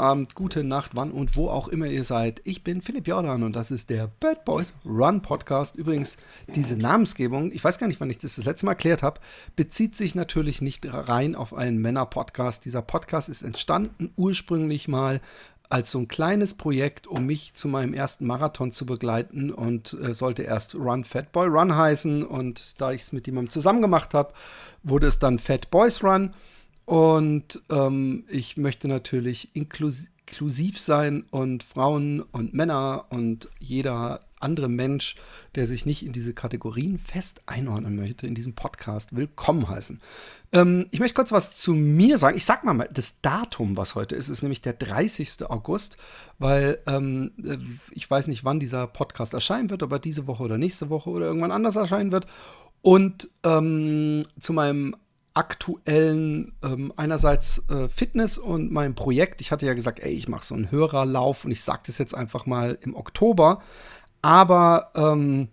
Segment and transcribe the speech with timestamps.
[0.00, 2.40] Abend, gute Nacht, wann und wo auch immer ihr seid.
[2.44, 5.76] Ich bin Philipp Jordan und das ist der Bad Boys Run Podcast.
[5.76, 6.16] Übrigens,
[6.54, 9.20] diese Namensgebung, ich weiß gar nicht, wann ich das das letzte Mal erklärt habe,
[9.54, 12.64] bezieht sich natürlich nicht rein auf einen Männer-Podcast.
[12.64, 15.20] Dieser Podcast ist entstanden ursprünglich mal
[15.68, 20.14] als so ein kleines Projekt, um mich zu meinem ersten Marathon zu begleiten und äh,
[20.14, 22.24] sollte erst Run Fat Boy Run heißen.
[22.24, 24.32] Und da ich es mit jemandem zusammen gemacht habe,
[24.82, 26.34] wurde es dann Fat Boys Run.
[26.90, 34.68] Und ähm, ich möchte natürlich inklus inklusiv sein und Frauen und Männer und jeder andere
[34.68, 35.16] Mensch,
[35.54, 40.00] der sich nicht in diese Kategorien fest einordnen möchte, in diesem Podcast willkommen heißen.
[40.52, 42.36] Ähm, ich möchte kurz was zu mir sagen.
[42.36, 45.48] Ich sag mal, das Datum, was heute ist, ist nämlich der 30.
[45.48, 45.96] August,
[46.40, 47.58] weil ähm, äh,
[47.92, 51.26] ich weiß nicht, wann dieser Podcast erscheinen wird, aber diese Woche oder nächste Woche oder
[51.26, 52.26] irgendwann anders erscheinen wird.
[52.82, 54.96] Und ähm, zu meinem
[55.40, 59.40] aktuellen ähm, einerseits äh, Fitness und mein Projekt.
[59.40, 62.14] Ich hatte ja gesagt, ey, ich mache so einen Hörerlauf und ich sage das jetzt
[62.14, 63.62] einfach mal im Oktober.
[64.20, 65.48] Aber ähm,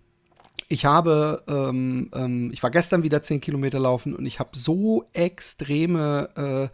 [0.68, 5.06] ich habe, ähm, ähm ich war gestern wieder 10 Kilometer laufen und ich habe so
[5.14, 6.68] extreme äh,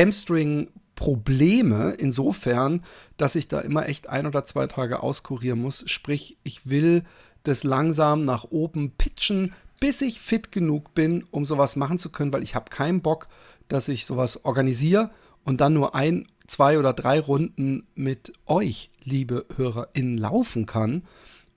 [0.00, 2.84] Hamstring-Probleme insofern,
[3.16, 5.82] dass ich da immer echt ein oder zwei Tage auskurieren muss.
[5.90, 7.02] Sprich, ich will
[7.42, 12.32] das langsam nach oben pitchen, bis ich fit genug bin, um sowas machen zu können,
[12.32, 13.26] weil ich habe keinen Bock,
[13.66, 15.10] dass ich sowas organisiere
[15.42, 21.02] und dann nur ein, zwei oder drei Runden mit euch, liebe HörerInnen, laufen kann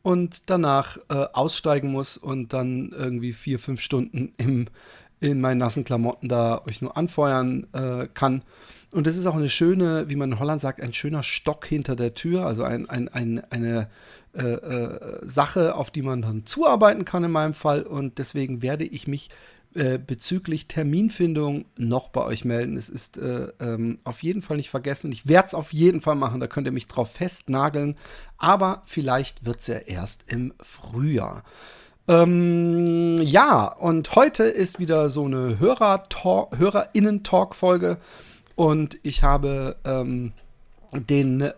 [0.01, 4.69] und danach äh, aussteigen muss und dann irgendwie vier, fünf Stunden im,
[5.19, 8.43] in meinen nassen Klamotten da euch nur anfeuern äh, kann.
[8.95, 11.97] Und das ist auch eine schöne, wie man in Holland sagt, ein schöner Stock hinter
[11.97, 13.89] der Tür, also ein, ein, ein, eine
[14.33, 17.83] äh, äh, Sache, auf die man dann zuarbeiten kann in meinem Fall.
[17.83, 19.31] Und deswegen werde ich mich
[19.73, 22.77] äh, bezüglich Terminfindung noch bei euch melden.
[22.77, 25.99] Es ist äh, ähm, auf jeden Fall nicht vergessen und ich werde es auf jeden
[25.99, 26.39] Fall machen.
[26.39, 27.97] Da könnt ihr mich drauf festnageln.
[28.37, 31.43] Aber vielleicht wird es ja erst im Frühjahr.
[32.07, 37.97] Ähm, ja, und heute ist wieder so eine Hörer-Innen-Talk-Folge.
[38.55, 40.31] Und ich habe ähm,
[40.93, 41.51] den äh,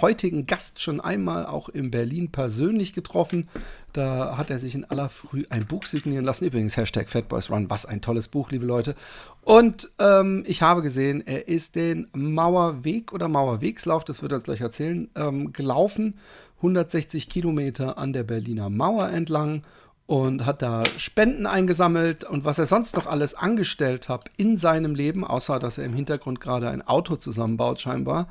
[0.00, 3.48] heutigen Gast schon einmal auch in Berlin persönlich getroffen.
[3.92, 6.44] Da hat er sich in aller Früh ein Buch signieren lassen.
[6.44, 8.94] Übrigens, Hashtag Fatboys Run, was ein tolles Buch, liebe Leute.
[9.42, 14.44] Und ähm, ich habe gesehen, er ist den Mauerweg oder Mauerwegslauf, das wird er uns
[14.44, 16.18] gleich erzählen, ähm, gelaufen.
[16.58, 19.64] 160 Kilometer an der Berliner Mauer entlang
[20.06, 24.94] und hat da Spenden eingesammelt und was er sonst noch alles angestellt hat in seinem
[24.94, 28.28] Leben, außer dass er im Hintergrund gerade ein Auto zusammenbaut, scheinbar.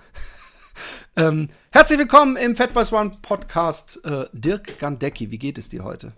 [1.16, 5.32] ähm, herzlich willkommen im Fat Boys One Podcast, äh, Dirk Gandecki.
[5.32, 6.14] Wie geht es dir heute?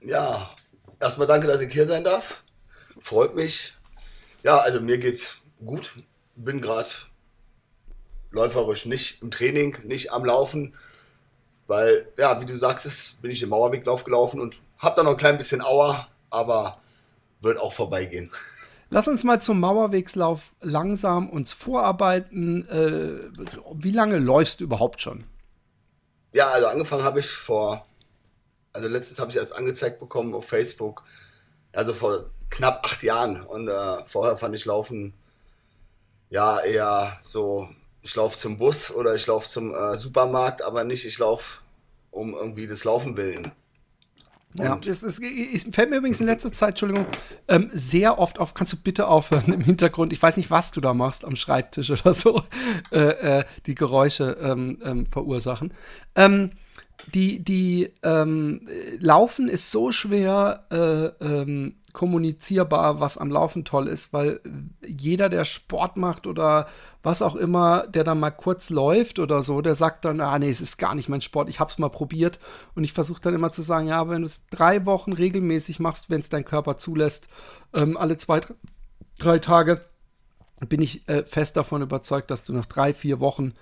[0.00, 0.50] Ja,
[1.00, 2.42] erstmal danke, dass ich hier sein darf.
[3.00, 3.74] Freut mich.
[4.42, 5.94] Ja, also mir geht's gut.
[6.36, 6.90] Bin gerade
[8.30, 10.74] läuferisch nicht im Training, nicht am Laufen,
[11.66, 15.16] weil, ja, wie du sagst, bin ich den Mauerweglauf gelaufen und hab da noch ein
[15.16, 16.78] klein bisschen Auer, aber
[17.40, 18.30] wird auch vorbeigehen.
[18.90, 22.68] Lass uns mal zum Mauerwegslauf langsam uns vorarbeiten.
[22.68, 23.42] Äh,
[23.74, 25.24] wie lange läufst du überhaupt schon?
[26.32, 27.86] Ja, also angefangen habe ich vor,
[28.72, 31.04] also letztens habe ich erst angezeigt bekommen auf Facebook,
[31.72, 33.42] also vor knapp acht Jahren.
[33.42, 35.14] Und äh, vorher fand ich Laufen
[36.30, 37.68] ja eher so,
[38.02, 41.58] ich laufe zum Bus oder ich laufe zum äh, Supermarkt, aber nicht, ich laufe
[42.10, 43.52] um irgendwie des Laufen willen.
[44.56, 47.06] Ja, es, es, es, fällt mir übrigens in letzter Zeit, Entschuldigung,
[47.48, 50.80] ähm, sehr oft auf, kannst du bitte aufhören im Hintergrund, ich weiß nicht, was du
[50.80, 52.42] da machst am Schreibtisch oder so,
[52.92, 55.72] äh, äh, die Geräusche ähm, ähm, verursachen.
[56.14, 56.50] Ähm,
[57.12, 58.68] die, die ähm,
[59.00, 64.40] Laufen ist so schwer äh, ähm, kommunizierbar, was am Laufen toll ist, weil
[64.84, 66.66] jeder, der Sport macht oder
[67.04, 70.50] was auch immer, der dann mal kurz läuft oder so, der sagt dann, ah nee,
[70.50, 72.40] es ist gar nicht mein Sport, ich hab's mal probiert.
[72.74, 76.10] Und ich versuche dann immer zu sagen, ja, wenn du es drei Wochen regelmäßig machst,
[76.10, 77.28] wenn es dein Körper zulässt,
[77.72, 78.40] ähm, alle zwei,
[79.18, 79.84] drei Tage,
[80.68, 83.54] bin ich äh, fest davon überzeugt, dass du nach drei, vier Wochen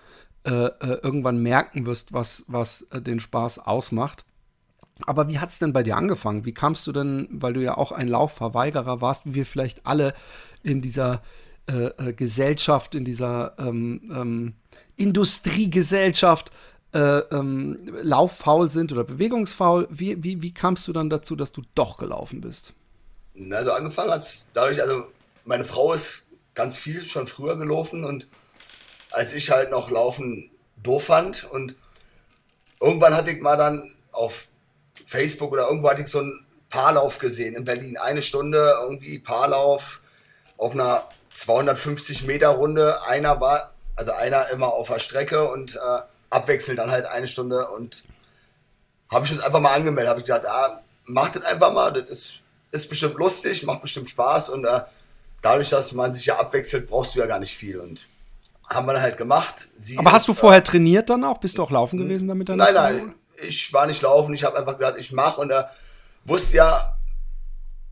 [0.44, 4.24] äh, äh, irgendwann merken wirst, was, was äh, den Spaß ausmacht.
[5.06, 6.44] Aber wie hat es denn bei dir angefangen?
[6.44, 10.14] Wie kamst du denn, weil du ja auch ein Laufverweigerer warst, wie wir vielleicht alle
[10.62, 11.22] in dieser
[11.70, 14.54] äh, äh, Gesellschaft, in dieser ähm, ähm,
[14.96, 16.50] Industriegesellschaft
[16.92, 19.86] äh, ähm, lauffaul sind oder bewegungsfaul.
[19.90, 22.74] Wie, wie, wie kamst du dann dazu, dass du doch gelaufen bist?
[23.50, 25.06] Also angefangen hat es dadurch, also
[25.44, 28.28] meine Frau ist ganz viel schon früher gelaufen und
[29.10, 30.50] als ich halt noch Laufen
[30.82, 31.76] doof fand und
[32.80, 34.48] irgendwann hatte ich mal dann auf
[35.06, 37.98] Facebook oder irgendwo hatte ich so einen Paarlauf gesehen in Berlin.
[37.98, 40.00] Eine Stunde irgendwie Paarlauf
[40.56, 43.06] auf einer 250 Meter Runde.
[43.06, 47.68] Einer war, also einer immer auf der Strecke und äh, abwechselnd dann halt eine Stunde
[47.68, 48.04] und
[49.10, 50.08] habe ich uns einfach mal angemeldet.
[50.08, 52.40] Habe ich gesagt, ah, macht das einfach mal, das ist,
[52.70, 54.80] ist bestimmt lustig, macht bestimmt Spaß und äh,
[55.42, 58.08] dadurch, dass man sich ja abwechselt, brauchst du ja gar nicht viel und
[58.68, 59.68] haben wir dann halt gemacht.
[59.78, 61.38] Sie Aber hast du vorher trainiert dann auch?
[61.38, 62.48] Bist du auch laufen gewesen damit?
[62.48, 64.34] Dann nein, nein, ich war nicht laufen.
[64.34, 65.70] Ich habe einfach gesagt, ich mache und er
[66.24, 66.96] wusste ja,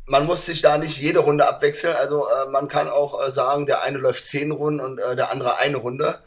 [0.06, 1.94] man muss sich da nicht jede Runde abwechseln.
[1.94, 5.31] Also äh, man kann auch äh, sagen, der eine läuft zehn Runden und äh, der
[5.31, 6.19] andere eine Runde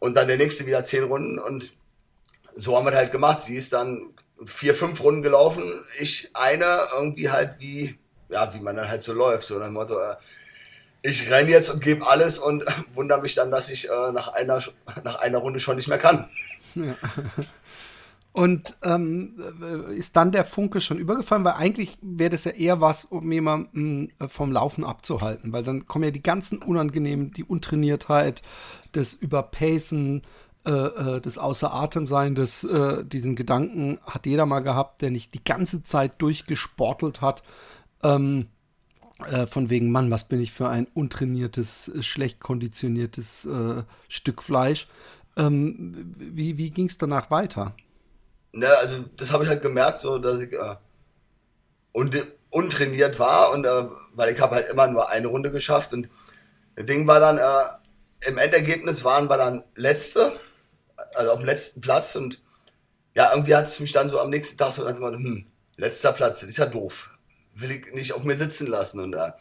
[0.00, 1.72] und dann der nächste wieder zehn Runden und
[2.54, 3.40] so haben wir halt gemacht.
[3.42, 4.12] Sie ist dann
[4.44, 5.62] vier, fünf Runden gelaufen,
[6.00, 7.98] ich eine irgendwie halt wie,
[8.28, 10.16] ja, wie man dann halt so läuft, so nach dem Motto, äh,
[11.02, 12.64] ich renne jetzt und gebe alles und
[12.94, 14.60] wundere mich dann, dass ich äh, nach, einer,
[15.04, 16.28] nach einer Runde schon nicht mehr kann.
[16.74, 16.94] Ja.
[18.32, 22.80] Und ähm, äh, ist dann der Funke schon übergefallen, weil eigentlich wäre das ja eher
[22.80, 27.44] was, um jemanden äh, vom Laufen abzuhalten, weil dann kommen ja die ganzen unangenehmen, die
[27.44, 28.42] Untrainiertheit,
[28.92, 30.22] das Überpacen,
[30.66, 35.10] äh, äh das Außer Atem sein, das, äh, diesen Gedanken hat jeder mal gehabt, der
[35.10, 37.42] nicht die ganze Zeit durchgesportelt hat.
[38.02, 38.46] Ähm,
[39.26, 43.46] äh, von wegen, Mann, was bin ich für ein untrainiertes, schlecht konditioniertes
[44.08, 44.88] Stück Fleisch.
[45.36, 47.74] Ähm, wie wie ging es danach weiter?
[48.52, 50.76] Ne, also das habe ich halt gemerkt, so dass ich äh,
[51.92, 52.16] und,
[52.50, 53.84] untrainiert war und äh,
[54.14, 56.08] weil ich habe halt immer nur eine Runde geschafft und
[56.76, 60.38] das Ding war dann äh, im Endergebnis waren wir dann letzte,
[61.14, 62.40] also auf dem letzten Platz und
[63.14, 65.46] ja irgendwie hat es mich dann so am nächsten Tag so dann hm,
[65.76, 67.10] letzter Platz, das ist ja doof,
[67.54, 69.32] will ich nicht auf mir sitzen lassen und äh,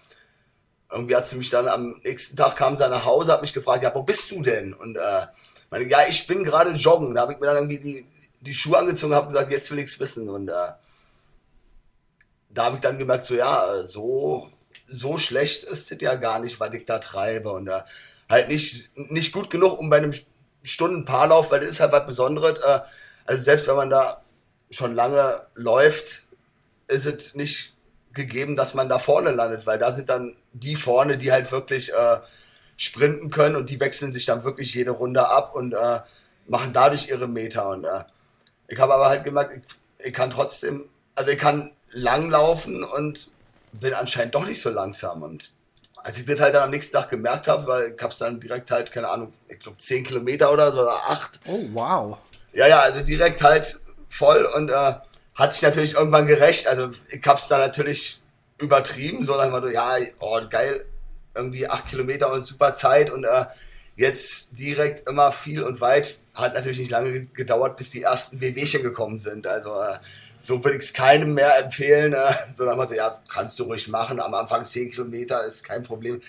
[0.90, 3.84] irgendwie hat sie mich dann am nächsten Tag kam sie nach Hause, hat mich gefragt,
[3.84, 4.74] ja wo bist du denn?
[4.74, 5.28] Und äh,
[5.70, 8.06] meine, ja ich bin gerade joggen, da habe ich mir dann irgendwie die
[8.42, 10.30] die Schuhe angezogen habe und gesagt, jetzt will ich's wissen.
[10.30, 10.74] Und äh,
[12.50, 14.50] da habe ich dann gemerkt, so ja, so,
[14.88, 17.52] so schlecht ist es ja gar nicht, was ich da treibe.
[17.52, 17.82] Und äh,
[18.30, 20.14] halt nicht, nicht gut genug, um bei einem
[20.64, 22.60] Stundenpaarlauf, weil das ist halt was Besonderes.
[22.60, 22.80] Äh,
[23.26, 24.24] also selbst wenn man da
[24.70, 26.24] schon lange läuft,
[26.88, 27.76] ist es nicht
[28.14, 31.94] gegeben, dass man da vorne landet, weil da sind dann die vorne, die halt wirklich
[31.94, 32.18] äh,
[32.76, 36.00] sprinten können und die wechseln sich dann wirklich jede Runde ab und äh,
[36.48, 37.70] machen dadurch ihre Meter.
[37.70, 38.04] Und äh,
[38.72, 43.30] ich habe aber halt gemerkt, ich, ich, kann trotzdem, also ich kann lang laufen und
[43.74, 45.24] bin anscheinend doch nicht so langsam.
[45.24, 45.52] Und
[45.98, 48.40] als ich das halt dann am nächsten Tag gemerkt habe, weil ich habe es dann
[48.40, 51.42] direkt halt, keine Ahnung, ich glaube 10 Kilometer oder so oder 8.
[51.48, 52.18] Oh, wow.
[52.54, 54.94] Ja, ja, also direkt halt voll und äh,
[55.36, 56.68] hat sich natürlich irgendwann gerecht.
[56.68, 58.22] Also ich habe es dann natürlich
[58.58, 60.86] übertrieben, so nach dem ja, oh, geil,
[61.36, 63.46] irgendwie 8 Kilometer und super Zeit und äh,
[64.02, 68.84] jetzt direkt immer viel und weit hat natürlich nicht lange gedauert, bis die ersten Wehwehchen
[68.84, 69.48] gekommen sind.
[69.48, 69.98] Also äh,
[70.40, 72.14] so würde ich es keinem mehr empfehlen.
[72.14, 74.20] Äh, so dann man ja, kannst du ruhig machen.
[74.20, 76.20] Am Anfang 10 Kilometer ist kein Problem.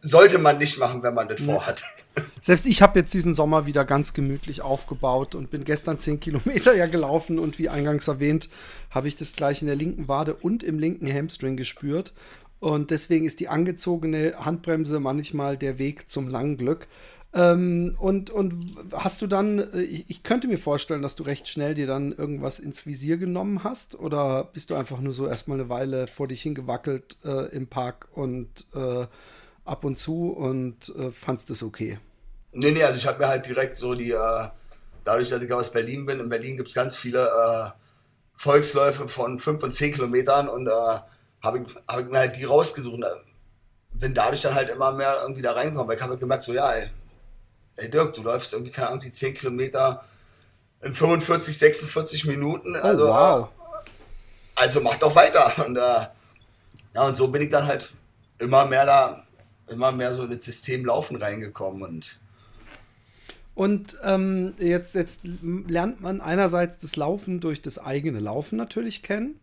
[0.00, 1.80] Sollte man nicht machen, wenn man das vorhat.
[2.40, 6.74] Selbst ich habe jetzt diesen Sommer wieder ganz gemütlich aufgebaut und bin gestern 10 Kilometer
[6.74, 8.48] ja gelaufen und wie eingangs erwähnt,
[8.90, 12.12] habe ich das gleich in der linken Wade und im linken Hamstring gespürt.
[12.60, 16.86] Und deswegen ist die angezogene Handbremse manchmal der Weg zum langen Glück.
[17.34, 21.48] Ähm, und, und hast du dann, äh, ich, ich, könnte mir vorstellen, dass du recht
[21.48, 25.60] schnell dir dann irgendwas ins Visier genommen hast oder bist du einfach nur so erstmal
[25.60, 29.06] eine Weile vor dich hingewackelt äh, im Park und äh,
[29.66, 31.98] ab und zu und äh, fandst es okay?
[32.52, 34.48] Nee, nee, also ich habe mir halt direkt so die, äh,
[35.04, 37.70] dadurch, dass ich aus Berlin bin, in Berlin gibt es ganz viele äh,
[38.34, 40.70] Volksläufe von 5 und 10 Kilometern und
[41.46, 43.06] habe ich, hab ich mir halt die rausgesucht und
[43.94, 46.52] bin dadurch dann halt immer mehr irgendwie da reingekommen, weil ich habe halt gemerkt, so
[46.52, 46.88] ja, ey,
[47.76, 50.04] ey Dirk, du läufst irgendwie, keine Ahnung, die 10 Kilometer
[50.82, 52.76] in 45, 46 Minuten.
[52.76, 53.48] Oh, also, oh, wow.
[54.54, 55.52] Also mach doch weiter.
[55.66, 56.06] Und, äh,
[56.94, 57.90] ja, und so bin ich dann halt
[58.38, 59.22] immer mehr da,
[59.68, 62.18] immer mehr so in das System Laufen reingekommen und
[63.54, 69.40] und ähm, jetzt, jetzt lernt man einerseits das Laufen durch das eigene Laufen natürlich kennen.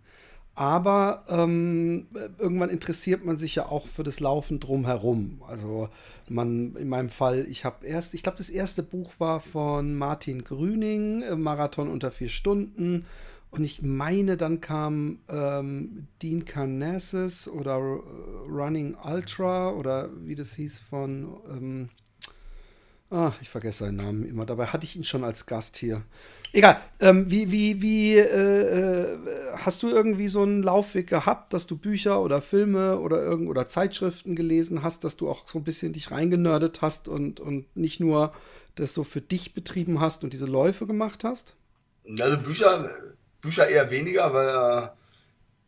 [0.56, 2.08] Aber ähm,
[2.38, 5.42] irgendwann interessiert man sich ja auch für das Laufen drumherum.
[5.48, 5.90] Also
[6.30, 10.44] man, in meinem Fall, ich habe erst, ich glaube, das erste Buch war von Martin
[10.44, 13.06] Grüning, äh, Marathon unter vier Stunden.
[13.50, 20.54] Und ich meine, dann kam ähm, Dean Carnassus oder äh, Running Ultra oder wie das
[20.54, 21.90] hieß von, ähm,
[23.10, 24.46] ach, ich vergesse seinen Namen immer.
[24.46, 26.04] Dabei hatte ich ihn schon als Gast hier.
[26.56, 26.80] Egal.
[27.00, 29.18] Ähm, wie wie, wie äh, äh,
[29.58, 33.68] hast du irgendwie so einen Laufweg gehabt, dass du Bücher oder Filme oder irgend oder
[33.68, 38.00] Zeitschriften gelesen hast, dass du auch so ein bisschen dich reingenördet hast und, und nicht
[38.00, 38.34] nur
[38.76, 41.56] das so für dich betrieben hast und diese Läufe gemacht hast?
[42.20, 42.88] Also Bücher
[43.42, 44.88] Bücher eher weniger, weil äh,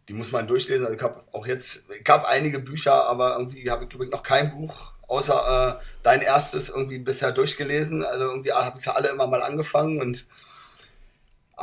[0.08, 0.86] die muss man durchlesen.
[0.86, 4.22] Also ich habe auch jetzt, ich habe einige Bücher, aber irgendwie habe ich glaube noch
[4.22, 8.04] kein Buch außer äh, dein erstes irgendwie bisher durchgelesen.
[8.04, 10.28] Also irgendwie habe ich ja alle immer mal angefangen und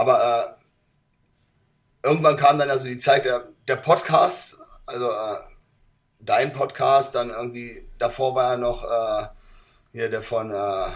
[0.02, 0.56] aber
[2.02, 5.38] äh, irgendwann kam dann also die Zeit der, der Podcast, also äh,
[6.18, 9.26] dein Podcast, dann irgendwie davor war ja noch äh,
[9.92, 10.86] hier der von äh,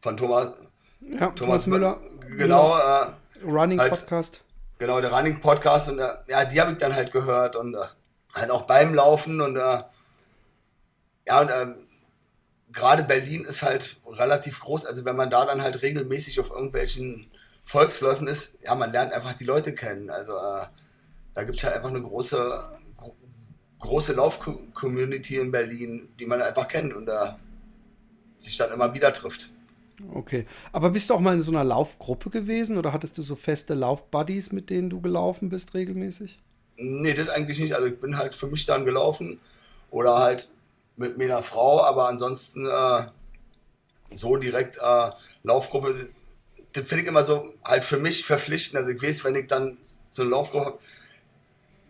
[0.00, 0.52] von Thomas
[1.00, 2.00] ja, Thomas, Thomas Müller.
[2.36, 3.06] Genau, äh,
[3.44, 4.42] Running halt, Podcast.
[4.78, 7.76] Genau, der Running Podcast und äh, ja, die habe ich dann halt gehört und
[8.34, 9.90] halt auch beim Laufen und ja,
[11.40, 11.76] und ähm,
[12.72, 17.30] gerade Berlin ist halt relativ groß, also wenn man da dann halt regelmäßig auf irgendwelchen
[17.70, 20.10] Volksläufen ist, ja, man lernt einfach die Leute kennen.
[20.10, 20.66] Also äh,
[21.34, 23.14] da gibt es halt einfach eine große, gro
[23.78, 27.38] große Lauf-Community in Berlin, die man einfach kennt und da
[28.40, 29.50] sich dann immer wieder trifft.
[30.12, 30.46] Okay.
[30.72, 33.74] Aber bist du auch mal in so einer Laufgruppe gewesen oder hattest du so feste
[33.74, 36.40] Laufbuddies, mit denen du gelaufen bist regelmäßig?
[36.76, 37.74] Nee, das eigentlich nicht.
[37.74, 39.38] Also ich bin halt für mich dann gelaufen
[39.92, 40.50] oder halt
[40.96, 43.06] mit meiner Frau, aber ansonsten äh,
[44.12, 45.10] so direkt äh,
[45.44, 46.08] Laufgruppe,
[46.72, 48.80] das finde ich immer so halt für mich verpflichtend.
[48.80, 49.78] Also ich weiß, wenn ich dann
[50.10, 50.78] so eine Laufgruppe habe,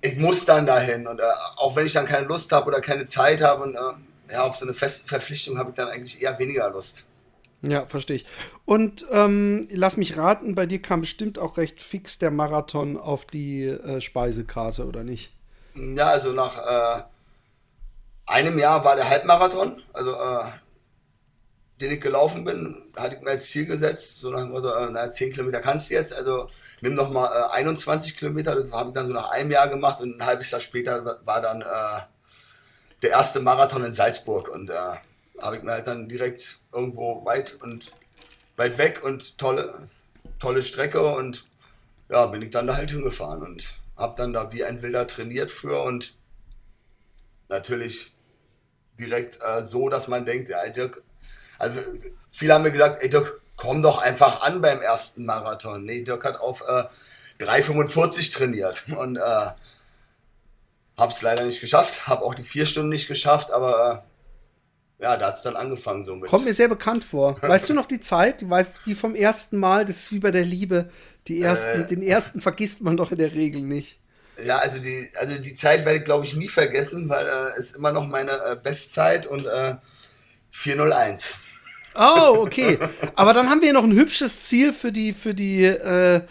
[0.02, 1.24] ich muss dann dahin und äh,
[1.56, 4.56] auch wenn ich dann keine Lust habe oder keine Zeit habe und äh, ja, auf
[4.56, 7.06] so eine feste Verpflichtung habe ich dann eigentlich eher weniger Lust.
[7.62, 8.26] Ja, verstehe ich.
[8.64, 13.26] Und ähm, lass mich raten, bei dir kam bestimmt auch recht fix der Marathon auf
[13.26, 15.32] die äh, Speisekarte, oder nicht?
[15.74, 17.02] Ja, also nach äh,
[18.26, 20.44] einem Jahr war der Halbmarathon, also äh,
[21.80, 24.88] den ich gelaufen bin, hatte ich mir als Ziel gesetzt, so nach dem Motto, äh,
[24.90, 26.50] na, 10 Kilometer kannst du jetzt, also
[26.82, 30.00] nimm noch mal äh, 21 Kilometer, das habe ich dann so nach einem Jahr gemacht
[30.00, 32.00] und ein halbes Jahr später war dann äh,
[33.02, 34.74] der erste Marathon in Salzburg und äh,
[35.40, 37.92] habe ich mir halt dann direkt irgendwo weit und
[38.56, 39.88] weit weg und tolle,
[40.38, 41.46] tolle Strecke und
[42.10, 43.64] ja, bin ich dann da halt hingefahren und
[43.96, 46.14] habe dann da wie ein Wilder trainiert für und
[47.48, 48.12] natürlich
[48.98, 51.02] direkt äh, so, dass man denkt, ja, Dirk,
[51.60, 51.80] also
[52.30, 55.84] viele haben mir gesagt, ey Dirk, komm doch einfach an beim ersten Marathon.
[55.84, 56.84] Nee, Dirk hat auf äh,
[57.44, 63.08] 3,45 trainiert und äh, habe es leider nicht geschafft, habe auch die vier Stunden nicht
[63.08, 64.04] geschafft, aber
[64.98, 66.28] äh, ja, da hat es dann angefangen so mit.
[66.28, 67.40] Kommt mir sehr bekannt vor.
[67.42, 68.42] Weißt du noch die Zeit?
[68.42, 70.90] Du weißt, die vom ersten Mal, das ist wie bei der Liebe.
[71.26, 73.98] Die ersten, äh, den ersten vergisst man doch in der Regel nicht.
[74.44, 77.72] Ja, also die, also die Zeit werde ich, glaube ich, nie vergessen, weil äh, es
[77.72, 79.76] immer noch meine äh, Bestzeit und äh,
[80.50, 81.36] 401.
[81.94, 82.78] Oh, okay.
[83.16, 86.22] Aber dann haben wir noch ein hübsches Ziel für die, für die äh,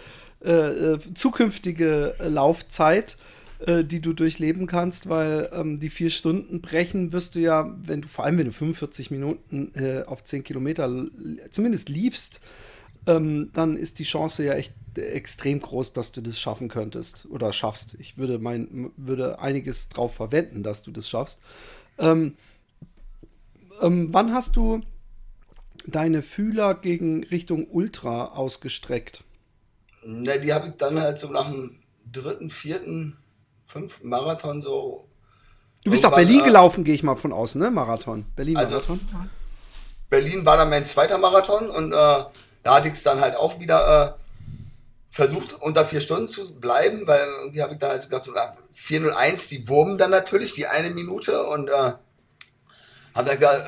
[0.44, 3.18] äh, äh zukünftige Laufzeit.
[3.66, 8.02] Äh, die du durchleben kannst, weil ähm, die vier Stunden brechen wirst du ja, wenn
[8.02, 11.08] du, vor allem wenn du 45 Minuten äh, auf 10 Kilometer
[11.52, 12.40] zumindest liefst,
[13.06, 17.52] ähm, dann ist die Chance ja echt extrem groß, dass du das schaffen könntest oder
[17.52, 17.98] schaffst.
[18.00, 21.40] Ich würde mein, würde einiges drauf verwenden, dass du das schaffst.
[21.98, 22.36] Ähm,
[23.82, 24.80] ähm wann hast du
[25.92, 29.24] deine Fühler gegen Richtung Ultra ausgestreckt?
[30.04, 31.80] Na, die habe ich dann halt so nach dem
[32.12, 33.18] dritten, vierten
[33.66, 35.08] fünf Marathon so.
[35.84, 37.72] Du bist doch Berlin äh, gelaufen, gehe ich mal von außen, ne?
[37.72, 38.26] Marathon.
[38.36, 39.00] Berlin-Marathon.
[39.14, 39.30] Also,
[40.10, 43.60] Berlin war dann mein zweiter Marathon und äh, da hatte ich es dann halt auch
[43.60, 44.20] wieder äh,
[45.12, 48.34] versucht, unter vier Stunden zu bleiben, weil irgendwie habe ich dann also gedacht, so,
[48.74, 52.00] 401, die wurmen dann natürlich, die eine Minute und äh, habe
[53.14, 53.64] dann gedacht,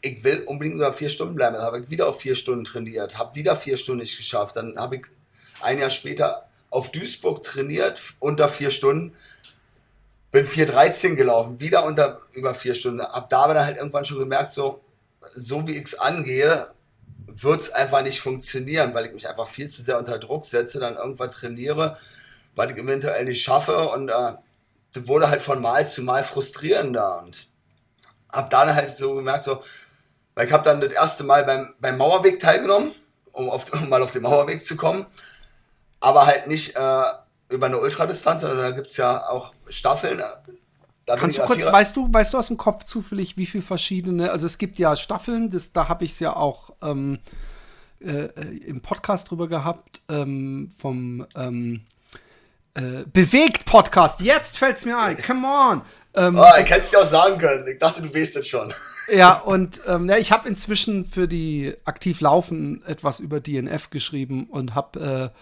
[0.00, 1.54] ich will unbedingt unter vier Stunden bleiben.
[1.56, 4.56] Dann habe ich wieder auf vier Stunden trainiert, habe wieder vier Stunden nicht geschafft.
[4.56, 5.06] Dann habe ich
[5.62, 9.14] ein Jahr später auf Duisburg trainiert, unter vier Stunden
[10.30, 13.00] bin 4,13 gelaufen, wieder unter über vier Stunden.
[13.00, 14.80] Ab da habe ich dann halt irgendwann schon gemerkt, so,
[15.34, 16.68] so wie ich es angehe,
[17.26, 20.78] wird es einfach nicht funktionieren, weil ich mich einfach viel zu sehr unter Druck setze,
[20.78, 21.96] dann irgendwann trainiere,
[22.54, 24.32] weil ich eventuell nicht schaffe und äh,
[24.92, 27.48] das wurde halt von Mal zu Mal frustrierender und
[28.32, 29.62] habe dann halt so gemerkt, so,
[30.34, 32.92] weil ich habe dann das erste Mal beim, beim Mauerweg teilgenommen,
[33.32, 35.06] um, auf, um mal auf den Mauerweg zu kommen,
[36.00, 37.02] aber halt nicht äh,
[37.48, 40.22] über eine Ultradistanz, sondern da gibt es ja auch Staffeln.
[41.06, 44.30] Da Kannst du kurz, weißt du, weißt du aus dem Kopf zufällig, wie viele verschiedene,
[44.30, 47.18] also es gibt ja Staffeln, das, da habe ich es ja auch ähm,
[48.00, 48.28] äh,
[48.66, 51.84] im Podcast drüber gehabt, ähm, vom ähm,
[52.74, 54.20] äh, Bewegt-Podcast.
[54.20, 55.16] Jetzt fällt's mir ein.
[55.26, 55.82] Come on.
[56.14, 57.66] Ähm, oh, ich hätte es dir auch sagen können.
[57.68, 58.72] Ich dachte, du weißt es schon.
[59.12, 64.44] Ja, und ähm, ja, ich habe inzwischen für die aktiv laufen etwas über DNF geschrieben
[64.44, 65.32] und habe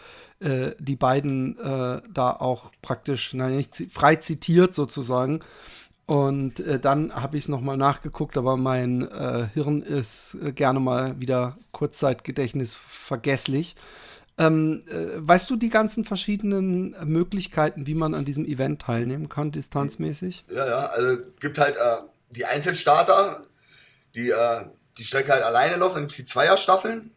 [0.40, 5.40] äh, äh, die beiden äh, da auch praktisch, nein, nicht frei zitiert sozusagen.
[6.06, 10.80] Und äh, dann habe ich es nochmal nachgeguckt, aber mein äh, Hirn ist äh, gerne
[10.80, 13.76] mal wieder Kurzzeitgedächtnis vergesslich.
[14.38, 19.50] Ähm, äh, weißt du die ganzen verschiedenen Möglichkeiten, wie man an diesem Event teilnehmen kann,
[19.50, 20.44] distanzmäßig?
[20.48, 21.96] Ja, ja, also gibt halt äh,
[22.30, 23.44] die Einzelstarter,
[24.14, 24.64] die äh,
[24.96, 27.10] die Strecke halt alleine laufen, dann gibt es die Zweierstaffeln,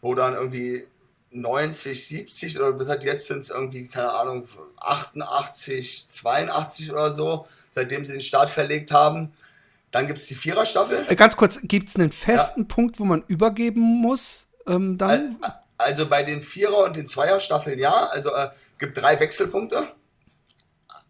[0.00, 0.84] wo dann irgendwie
[1.30, 4.44] 90, 70 oder bis halt jetzt sind es irgendwie, keine Ahnung,
[4.78, 9.32] 88, 82 oder so, seitdem sie den Start verlegt haben.
[9.90, 11.06] Dann gibt es die Viererstaffel.
[11.08, 12.66] Äh, ganz kurz, gibt es einen festen ja.
[12.68, 14.48] Punkt, wo man übergeben muss?
[14.66, 15.36] Ähm, dann?
[15.40, 15.54] Also
[16.06, 18.08] bei den Vierer- und den Zweierstaffeln ja.
[18.08, 19.88] Also äh, gibt drei Wechselpunkte.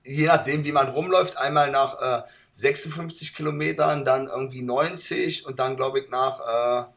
[0.04, 1.38] Je nachdem, wie man rumläuft.
[1.38, 2.22] Einmal nach äh,
[2.52, 6.84] 56 Kilometern, dann irgendwie 90 und dann, glaube ich, nach...
[6.84, 6.88] Äh,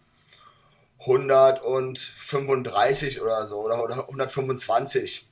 [1.02, 3.76] 135 oder so oder
[4.08, 5.28] 125.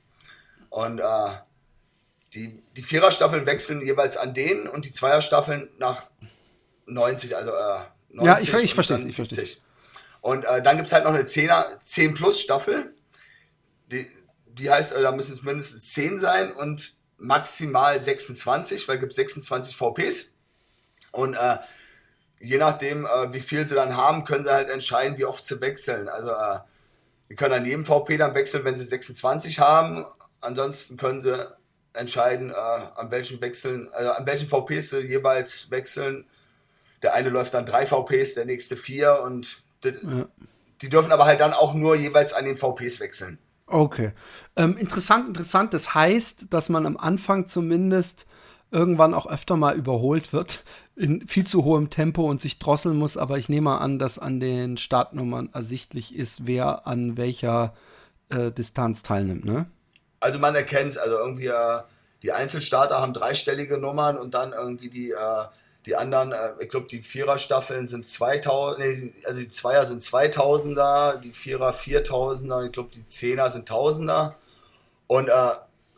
[0.68, 1.28] Und äh,
[2.34, 6.04] die, die Viererstaffeln wechseln jeweils an denen und die Zweierstaffeln nach
[6.86, 7.78] 90, also äh,
[8.10, 9.46] 90 Ja, ich, ich verstehe ich verstehe
[10.20, 12.94] Und äh, dann gibt es halt noch eine 10er, 10 Plus Staffel.
[13.90, 14.10] Die,
[14.46, 19.14] die heißt, äh, da müssen es mindestens 10 sein und maximal 26, weil es gibt
[19.14, 20.36] 26 VPs.
[21.12, 21.58] Und äh,
[22.40, 25.60] je nachdem, äh, wie viel sie dann haben, können sie halt entscheiden, wie oft sie
[25.60, 26.08] wechseln.
[26.08, 26.58] Also äh,
[27.28, 30.04] wir können an jedem VP dann wechseln, wenn sie 26 haben.
[30.40, 31.46] Ansonsten können sie
[31.92, 36.26] entscheiden, äh, an welchen wechseln, also an welchen VPs sie jeweils wechseln.
[37.02, 40.26] Der eine läuft dann drei VPs, der nächste vier und das, ja.
[40.82, 43.38] die dürfen aber halt dann auch nur jeweils an den VPs wechseln.
[43.66, 44.12] Okay.
[44.56, 45.74] Ähm, interessant, interessant.
[45.74, 48.26] Das heißt, dass man am Anfang zumindest
[48.72, 50.64] irgendwann auch öfter mal überholt wird
[50.96, 54.38] in viel zu hohem Tempo und sich drosseln muss, aber ich nehme an, dass an
[54.38, 57.74] den Startnummern ersichtlich ist, wer an welcher
[58.28, 59.66] äh, Distanz teilnimmt, ne?
[60.20, 61.80] Also man erkennt es, also irgendwie äh,
[62.22, 65.44] die Einzelstarter haben dreistellige Nummern und dann irgendwie die, äh,
[65.86, 71.18] die anderen, äh, ich glaube die Vierer-Staffeln sind 2000, nee, also die Zweier sind 2000er,
[71.20, 74.36] die Vierer 4000er, ich glaube die Zehner sind Tausender
[75.06, 75.50] und äh,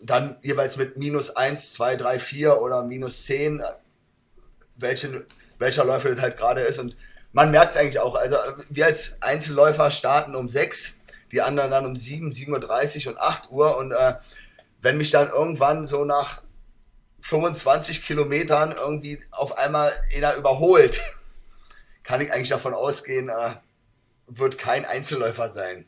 [0.02, 3.62] dann jeweils mit minus 1, 2, 3, 4 oder minus 10,
[4.76, 5.26] welche,
[5.58, 6.78] welcher Läufer das halt gerade ist.
[6.78, 6.96] Und
[7.32, 8.16] man merkt es eigentlich auch.
[8.16, 8.36] Also
[8.68, 10.98] wir als Einzelläufer starten um 6,
[11.30, 13.76] die anderen dann um 7, 7.30 Uhr und 8 Uhr.
[13.76, 14.14] Und äh,
[14.82, 16.42] wenn mich dann irgendwann so nach
[17.22, 21.00] 25 Kilometern irgendwie auf einmal einer überholt,
[22.02, 23.54] kann ich eigentlich davon ausgehen, äh,
[24.26, 25.87] wird kein Einzelläufer sein.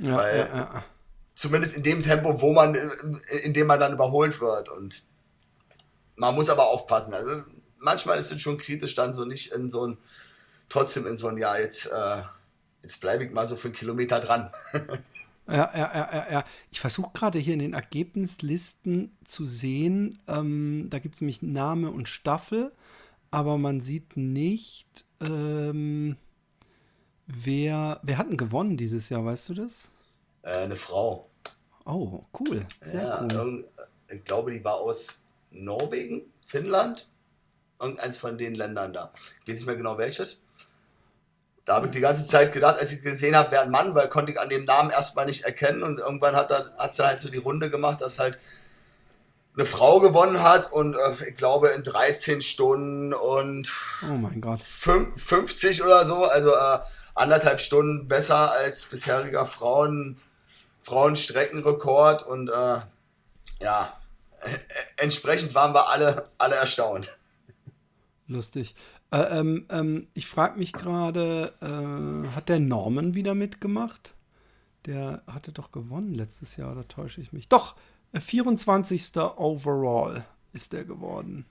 [0.00, 0.84] Ja, Weil, ja, ja
[1.42, 2.74] zumindest in dem Tempo, wo man,
[3.42, 4.68] in dem man dann überholt wird.
[4.68, 5.02] Und
[6.16, 7.14] man muss aber aufpassen.
[7.14, 7.42] Also
[7.78, 9.98] manchmal ist es schon kritisch, dann so nicht in so ein,
[10.68, 12.22] trotzdem in so ein, ja, jetzt, äh,
[12.82, 14.52] jetzt bleibe ich mal so für einen Kilometer dran.
[15.48, 16.44] Ja, ja, ja, ja, ja.
[16.70, 21.90] Ich versuche gerade hier in den Ergebnislisten zu sehen, ähm, da gibt es nämlich Name
[21.90, 22.72] und Staffel,
[23.30, 26.16] aber man sieht nicht, ähm,
[27.26, 29.90] wer, wer hat denn gewonnen dieses Jahr, weißt du das?
[30.42, 31.28] Äh, eine Frau.
[31.84, 32.66] Oh, cool.
[32.80, 33.68] Sehr ja, cool.
[34.08, 35.08] Ich glaube, die war aus
[35.50, 37.08] Norwegen, Finnland,
[37.80, 39.12] irgendeins von den Ländern da.
[39.42, 40.38] Ich weiß nicht mehr genau welches.
[41.64, 44.08] Da habe ich die ganze Zeit gedacht, als ich gesehen habe, wer ein Mann, weil
[44.08, 47.30] konnte ich an dem Namen erstmal nicht erkennen und irgendwann hat es dann halt so
[47.30, 48.40] die Runde gemacht, dass halt
[49.54, 53.70] eine Frau gewonnen hat und äh, ich glaube in 13 Stunden und
[54.02, 54.62] oh mein Gott.
[54.62, 56.78] 50 oder so, also äh,
[57.14, 60.16] anderthalb Stunden besser als bisheriger Frauen
[60.80, 62.80] Frauenstreckenrekord und äh,
[63.60, 63.96] ja,
[64.96, 67.16] entsprechend waren wir alle, alle erstaunt.
[68.26, 68.74] Lustig.
[69.12, 74.14] Äh, ähm, ähm, ich frage mich gerade, äh, hat der Norman wieder mitgemacht?
[74.86, 77.48] Der hatte doch gewonnen letztes Jahr, da täusche ich mich.
[77.48, 77.76] Doch,
[78.18, 79.14] 24.
[79.16, 81.44] Äh, Overall ist der geworden.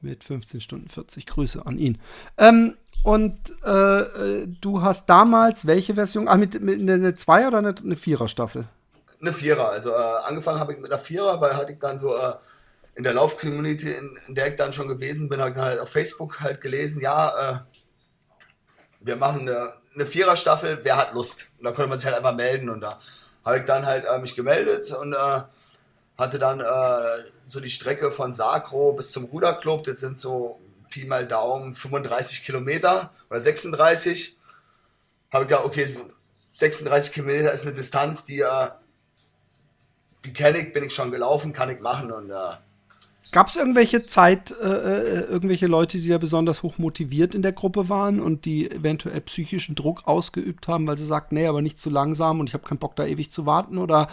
[0.00, 1.26] Mit 15 Stunden 40.
[1.26, 1.98] Grüße an ihn.
[2.38, 4.00] Ähm, und äh,
[4.40, 6.26] äh, du hast damals welche Version?
[6.26, 8.64] Ah, mit, mit eine Zweier- oder eine, eine Vierer-Staffel?
[9.20, 9.68] Eine Vierer.
[9.68, 12.32] Also äh, angefangen habe ich mit einer Vierer, weil hatte ich dann so äh,
[12.94, 15.90] in der Lauf-Community, in, in, der ich dann schon gewesen bin, habe ich halt auf
[15.90, 17.58] Facebook halt gelesen, ja, äh,
[19.00, 21.50] wir machen eine, eine Vierer-Staffel, wer hat Lust?
[21.58, 22.98] Und da konnte man sich halt einfach melden und da
[23.44, 25.16] habe ich dann halt äh, mich gemeldet und
[26.18, 26.62] hatte dann
[27.48, 30.60] so die Strecke von Sacro bis zum Ruderclub, das sind so
[30.92, 34.38] Pi mal Daumen 35 Kilometer oder 36.
[35.32, 35.96] habe ich gedacht, okay,
[36.54, 38.68] 36 Kilometer ist eine Distanz, die, äh,
[40.24, 42.56] die kenne ich, bin ich schon gelaufen, kann ich machen und äh,
[43.32, 47.52] Gab es irgendwelche Zeit, äh, äh, irgendwelche Leute, die da besonders hoch motiviert in der
[47.52, 51.78] Gruppe waren und die eventuell psychischen Druck ausgeübt haben, weil sie sagten, nee, aber nicht
[51.78, 54.08] zu langsam und ich habe keinen Bock da ewig zu warten oder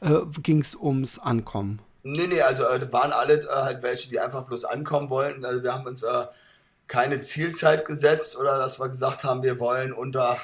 [0.00, 1.80] äh, ging es ums Ankommen?
[2.04, 5.44] Nee, nee, also äh, waren alle äh, halt welche, die einfach bloß ankommen wollten.
[5.44, 6.26] Also wir haben uns äh,
[6.86, 10.38] keine Zielzeit gesetzt oder dass wir gesagt haben, wir wollen unter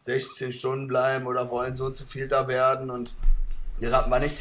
[0.00, 3.14] 16 Stunden bleiben oder wollen so und so viel da werden und
[3.80, 4.36] den hatten wir nicht.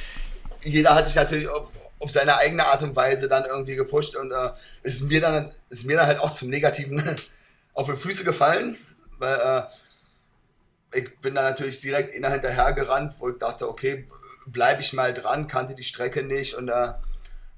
[0.62, 4.32] Jeder hat sich natürlich auf, auf seine eigene Art und Weise dann irgendwie gepusht und
[4.32, 4.50] äh,
[4.84, 7.04] ist mir dann ist mir dann halt auch zum Negativen
[7.74, 8.78] auf die Füße gefallen,
[9.18, 14.08] weil äh, ich bin dann natürlich direkt inner hinterher gerannt, wo ich dachte, okay,
[14.48, 16.94] bleibe ich mal dran, kannte die Strecke nicht und äh,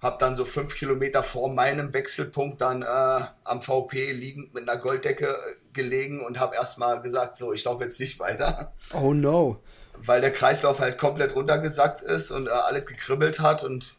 [0.01, 4.79] habe dann so fünf Kilometer vor meinem Wechselpunkt dann äh, am VP liegend mit einer
[4.79, 5.35] Golddecke äh,
[5.73, 8.73] gelegen und habe erstmal gesagt, so, ich laufe jetzt nicht weiter.
[8.93, 9.61] Oh no.
[9.97, 13.95] Weil der Kreislauf halt komplett runtergesackt ist und äh, alles gekribbelt hat und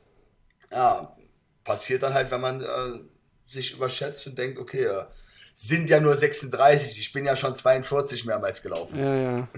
[0.72, 1.12] ja,
[1.64, 2.66] passiert dann halt, wenn man äh,
[3.46, 5.04] sich überschätzt und denkt, okay, äh,
[5.54, 8.98] sind ja nur 36, ich bin ja schon 42 mehrmals gelaufen.
[8.98, 9.48] Ja, ja.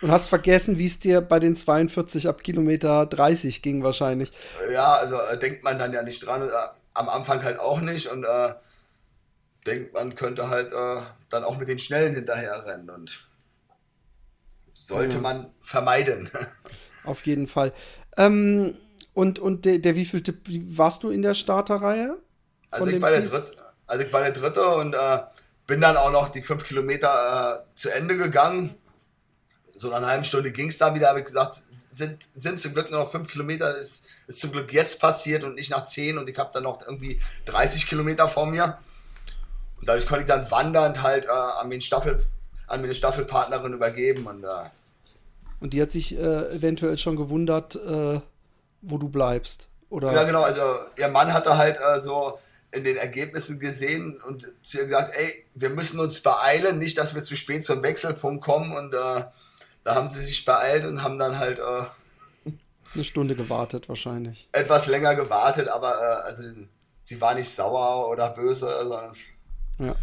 [0.00, 4.32] Und hast vergessen, wie es dir bei den 42 ab Kilometer 30 ging wahrscheinlich.
[4.72, 6.42] Ja, also äh, denkt man dann ja nicht dran.
[6.42, 6.52] Äh,
[6.94, 8.54] am Anfang halt auch nicht und äh,
[9.66, 13.24] denkt, man könnte halt äh, dann auch mit den Schnellen hinterher rennen und
[14.70, 15.22] sollte ja.
[15.22, 16.30] man vermeiden.
[17.04, 17.72] Auf jeden Fall.
[18.16, 18.74] Ähm,
[19.16, 20.34] und, und der, der wievielte
[20.76, 22.18] warst du in der Starterreihe?
[22.70, 23.52] Also ich, war der dritte,
[23.86, 25.18] also ich war der Dritte und äh,
[25.66, 28.74] bin dann auch noch die fünf Kilometer äh, zu Ende gegangen.
[29.74, 32.74] So nach einer halben Stunde ging es da wieder, habe ich gesagt, sind, sind zum
[32.74, 36.18] Glück nur noch fünf Kilometer, ist, ist zum Glück jetzt passiert und nicht nach zehn
[36.18, 38.76] und ich habe dann noch irgendwie 30 Kilometer vor mir.
[39.78, 42.22] Und dadurch konnte ich dann wandernd halt äh, an, meine Staffel,
[42.66, 44.26] an meine Staffelpartnerin übergeben.
[44.26, 44.48] Und, äh,
[45.60, 48.20] und die hat sich äh, eventuell schon gewundert, äh,
[48.82, 49.68] wo du bleibst.
[49.88, 50.12] Oder?
[50.12, 50.42] Ja, genau.
[50.42, 50.62] Also,
[50.96, 52.38] ihr Mann hatte halt äh, so
[52.72, 57.14] in den Ergebnissen gesehen und zu ihr gesagt: Ey, wir müssen uns beeilen, nicht, dass
[57.14, 58.76] wir zu spät zum Wechselpunkt kommen.
[58.76, 59.24] Und äh,
[59.84, 61.58] da haben sie sich beeilt und haben dann halt.
[61.58, 61.84] Äh,
[62.94, 64.48] eine Stunde gewartet, wahrscheinlich.
[64.52, 66.42] Etwas länger gewartet, aber äh, also,
[67.02, 69.12] sie war nicht sauer oder böse, sondern.
[69.78, 69.94] Ja.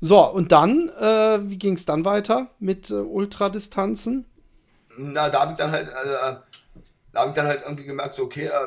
[0.00, 4.26] So, und dann, äh, wie ging es dann weiter mit äh, Ultradistanzen?
[4.98, 5.88] Na, da habe ich dann halt,
[7.14, 8.66] da habe ich dann halt irgendwie gemerkt, so, okay, äh,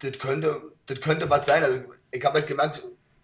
[0.00, 1.62] das könnte, das könnte was sein.
[1.62, 2.82] Also ich habe halt gemerkt,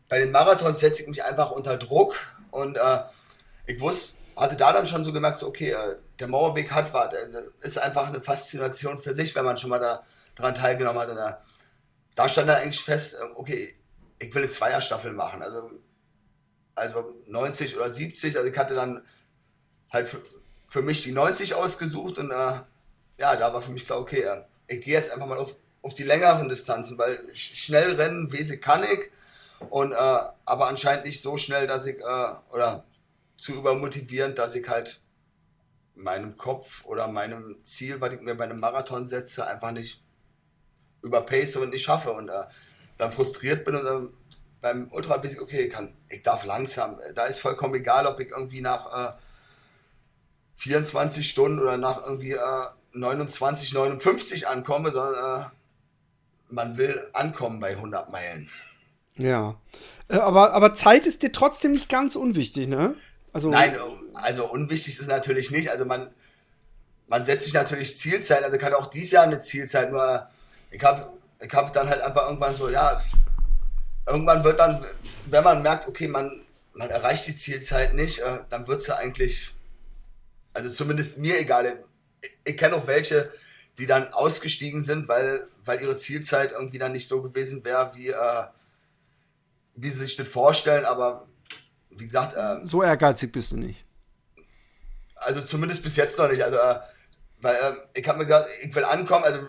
[0.08, 2.16] bei den Marathons setze ich mich einfach unter Druck
[2.50, 3.00] und äh,
[3.66, 7.12] ich wusste, hatte da dann schon so gemerkt, so, okay, äh, der Mauerweg hat was,
[7.12, 10.04] äh, ist einfach eine Faszination für sich, wenn man schon mal da,
[10.36, 11.10] daran teilgenommen hat.
[11.10, 11.34] Und, äh,
[12.14, 13.74] da stand dann eigentlich fest, okay,
[14.18, 15.70] ich will eine Zweierstaffel machen, also,
[16.74, 19.02] also 90 oder 70, also ich hatte dann
[19.92, 20.22] halt für,
[20.68, 22.60] für mich die 90 ausgesucht und äh,
[23.20, 24.24] ja, da war für mich klar, okay,
[24.66, 28.82] ich gehe jetzt einfach mal auf, auf die längeren Distanzen, weil schnell rennen, Wese kann
[28.82, 29.10] ich,
[29.68, 32.84] und, äh, aber anscheinend nicht so schnell, dass ich, äh, oder
[33.36, 35.00] zu übermotivierend, dass ich halt
[35.94, 40.02] meinem Kopf oder meinem Ziel, was ich mir bei einem Marathon setze, einfach nicht
[41.02, 42.12] überpace und nicht schaffe.
[42.12, 42.44] Und äh,
[42.96, 44.08] dann frustriert bin und äh,
[44.62, 48.20] beim Ultra weiß ich, okay, ich, kann, ich darf langsam, da ist vollkommen egal, ob
[48.20, 49.18] ich irgendwie nach äh,
[50.54, 55.44] 24 Stunden oder nach irgendwie äh, 29, 59 ankomme, sondern äh,
[56.48, 58.50] man will ankommen bei 100 Meilen.
[59.16, 59.56] Ja.
[60.08, 62.94] Äh, aber, aber Zeit ist dir trotzdem nicht ganz unwichtig, ne?
[63.32, 63.76] Also, Nein,
[64.14, 65.70] also unwichtig ist es natürlich nicht.
[65.70, 66.12] Also man,
[67.06, 70.28] man setzt sich natürlich Zielzeit, also kann auch dieses Jahr eine Zielzeit, nur
[70.70, 73.00] ich habe ich hab dann halt einfach irgendwann so, ja,
[74.06, 74.84] irgendwann wird dann,
[75.26, 76.42] wenn man merkt, okay, man,
[76.74, 79.54] man erreicht die Zielzeit nicht, äh, dann wird sie eigentlich,
[80.52, 81.84] also zumindest mir egal,
[82.44, 83.32] ich kenne auch welche,
[83.78, 88.08] die dann ausgestiegen sind, weil, weil ihre Zielzeit irgendwie dann nicht so gewesen wäre, wie,
[88.08, 88.44] äh,
[89.74, 90.84] wie sie sich das vorstellen.
[90.84, 91.26] Aber
[91.90, 92.36] wie gesagt.
[92.36, 93.84] Äh, so ehrgeizig bist du nicht.
[95.16, 96.42] Also zumindest bis jetzt noch nicht.
[96.42, 96.80] Also, äh,
[97.40, 99.24] weil äh, ich habe mir gesagt, ich will ankommen.
[99.24, 99.40] Also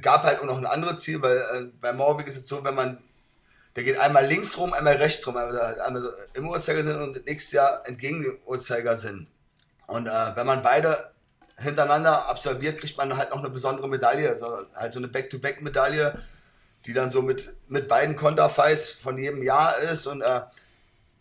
[0.00, 2.74] gab halt auch noch ein anderes Ziel, weil äh, bei Mauerweg ist es so, wenn
[2.74, 3.02] man
[3.76, 7.86] der geht einmal links rum, einmal rechts rum, also einmal im Uhrzeigersinn und nächstes Jahr
[7.86, 9.28] entgegen dem Uhrzeigersinn.
[9.86, 11.09] Und äh, wenn man beide
[11.60, 16.18] hintereinander absolviert, kriegt man halt noch eine besondere Medaille, also halt so eine Back-to-Back-Medaille,
[16.86, 20.40] die dann so mit, mit beiden Konterfeis von jedem Jahr ist und äh,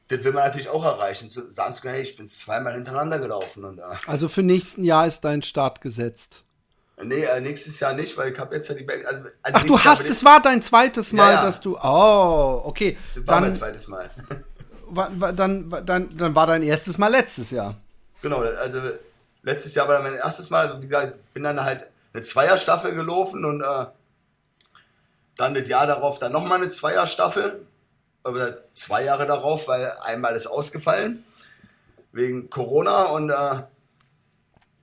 [0.07, 1.29] das will man natürlich auch erreichen.
[1.29, 3.63] Zu, sagen zu können, hey, ich bin zweimal hintereinander gelaufen.
[3.63, 6.43] Und, äh, also für nächsten Jahr ist dein Start gesetzt.
[7.01, 9.05] Nee, äh, nächstes Jahr nicht, weil ich habe jetzt ja die Back.
[9.05, 11.43] Also, also Ach, du hast, es war dein zweites Mal, ja, ja.
[11.43, 11.77] dass du.
[11.77, 12.97] Oh, okay.
[13.13, 14.09] Das war dann, mein zweites Mal.
[15.35, 17.75] dann, dann, dann war dein erstes Mal letztes Jahr.
[18.21, 18.79] Genau, also
[19.49, 22.93] letztes Jahr war dann mein erstes Mal, also wie gesagt, bin dann halt eine Zweierstaffel
[22.93, 23.85] gelaufen und äh,
[25.37, 27.65] dann das Jahr darauf dann nochmal eine Zweierstaffel.
[28.23, 31.23] Oder zwei Jahre darauf, weil einmal ist ausgefallen.
[32.11, 33.63] Wegen Corona und äh,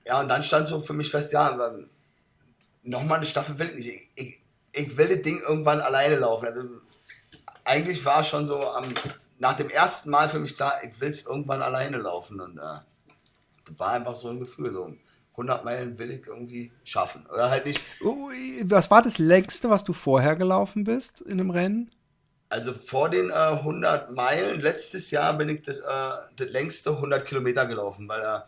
[0.05, 1.71] ja, und dann stand so für mich fest, ja,
[2.83, 4.09] nochmal eine Staffel will ich nicht.
[4.15, 6.47] Ich, ich, ich, will das Ding irgendwann alleine laufen.
[6.47, 6.61] Also,
[7.63, 8.93] eigentlich war schon so am,
[9.37, 12.39] nach dem ersten Mal für mich klar, ich will es irgendwann alleine laufen.
[12.39, 12.79] Und äh,
[13.77, 14.71] war einfach so ein Gefühl.
[14.73, 14.93] So
[15.31, 17.25] 100 Meilen will ich irgendwie schaffen.
[17.27, 17.83] Oder halt nicht.
[18.63, 21.91] Was war das längste, was du vorher gelaufen bist in einem Rennen?
[22.49, 27.25] Also vor den äh, 100 Meilen, letztes Jahr bin ich das, äh, das längste 100
[27.25, 28.39] Kilometer gelaufen, weil äh,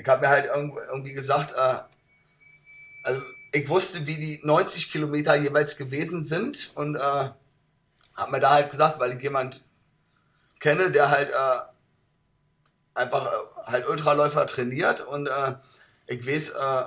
[0.00, 1.82] ich habe mir halt irgendwie gesagt, äh,
[3.04, 3.22] also
[3.52, 8.70] ich wusste, wie die 90 Kilometer jeweils gewesen sind und äh, habe mir da halt
[8.70, 9.62] gesagt, weil ich jemand
[10.58, 11.69] kenne, der halt äh,
[13.00, 15.54] einfach äh, halt Ultraläufer trainiert und äh,
[16.06, 16.82] ich weiß, äh,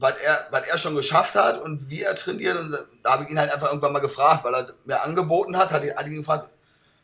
[0.00, 2.56] was er, er schon geschafft hat und wie er trainiert.
[2.56, 5.70] Und da habe ich ihn halt einfach irgendwann mal gefragt, weil er mir angeboten hat,
[5.70, 6.48] hat, hat ihn gefragt,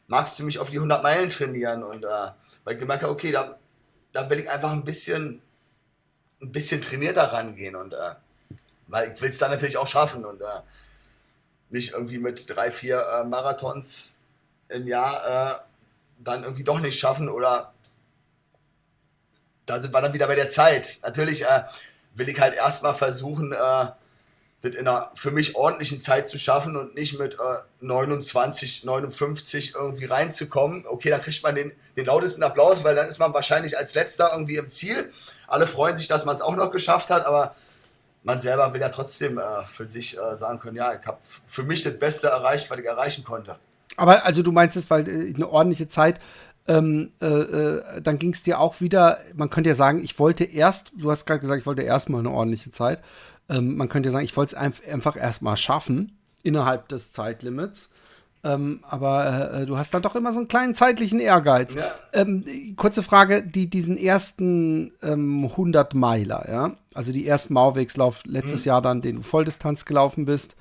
[0.07, 1.83] magst du mich auf die 100 Meilen trainieren?
[1.83, 2.29] Und äh,
[2.63, 3.59] weil ich gemerkt habe, okay, da,
[4.13, 5.43] da will ich einfach ein bisschen,
[6.41, 7.75] ein bisschen trainierter rangehen.
[7.75, 8.15] Und äh,
[8.87, 10.61] weil ich will es dann natürlich auch schaffen und äh,
[11.71, 14.15] nicht irgendwie mit drei, vier äh, Marathons
[14.69, 15.74] im Jahr äh,
[16.25, 17.73] dann irgendwie doch nicht schaffen oder
[19.67, 20.99] da sind wir dann wieder bei der Zeit.
[21.03, 21.65] Natürlich äh,
[22.15, 23.87] will ich halt erstmal versuchen, äh,
[24.63, 29.75] das in einer für mich ordentlichen Zeit zu schaffen und nicht mit äh, 29, 59
[29.75, 30.87] irgendwie reinzukommen.
[30.87, 34.31] Okay, dann kriegt man den, den lautesten Applaus, weil dann ist man wahrscheinlich als letzter
[34.33, 35.13] irgendwie im Ziel.
[35.47, 37.55] Alle freuen sich, dass man es auch noch geschafft hat, aber
[38.23, 41.63] man selber will ja trotzdem äh, für sich äh, sagen können, ja, ich habe für
[41.63, 43.59] mich das Beste erreicht, was ich erreichen konnte.
[43.97, 46.21] Aber also du meinst es, weil äh, eine ordentliche Zeit,
[46.67, 50.45] ähm, äh, äh, dann ging es dir auch wieder, man könnte ja sagen, ich wollte
[50.45, 53.03] erst, du hast gerade gesagt, ich wollte erstmal eine ordentliche Zeit.
[53.49, 57.91] Ähm, man könnte ja sagen, ich wollte es einfach, einfach erstmal schaffen, innerhalb des Zeitlimits.
[58.45, 61.75] Ähm, aber äh, du hast dann doch immer so einen kleinen zeitlichen Ehrgeiz.
[61.75, 61.85] Ja.
[62.13, 62.45] Ähm,
[62.77, 68.69] kurze Frage, die, diesen ersten ähm, 100 Meiler, ja, also die ersten Mauerwegslauf letztes mhm.
[68.69, 70.57] Jahr dann, den du Volldistanz gelaufen bist,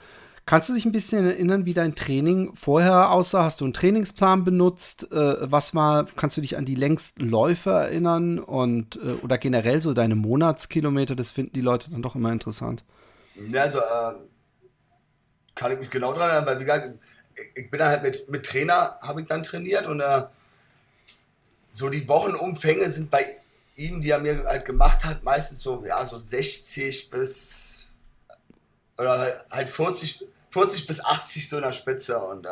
[0.45, 3.43] Kannst du dich ein bisschen erinnern, wie dein Training vorher aussah?
[3.43, 5.09] Hast du einen Trainingsplan benutzt?
[5.11, 8.39] Äh, was war, kannst du dich an die längsten Läufe erinnern?
[8.39, 11.15] Und, äh, oder generell so deine Monatskilometer?
[11.15, 12.83] Das finden die Leute dann doch immer interessant.
[13.51, 14.13] Ja, also äh,
[15.55, 16.97] kann ich mich genau daran erinnern, weil wie gesagt,
[17.55, 20.23] ich, bin halt mit, mit Trainer, habe ich dann trainiert und äh,
[21.71, 23.25] so die Wochenumfänge sind bei
[23.75, 27.62] ihm, die er mir halt gemacht hat, meistens so, ja, so 60 bis
[28.97, 32.49] oder halt 40, 40 bis 80 so in der Spitze und äh,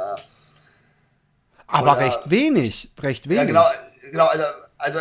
[1.68, 3.38] aber oder, recht wenig, recht wenig.
[3.40, 3.66] Ja, genau,
[4.12, 4.44] genau, also,
[4.78, 5.00] also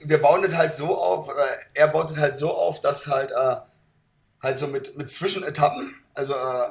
[0.00, 3.30] wir bauen das halt so auf, oder er baut es halt so auf, dass halt
[3.30, 3.56] äh,
[4.42, 6.70] halt so mit, mit Zwischenetappen, also äh,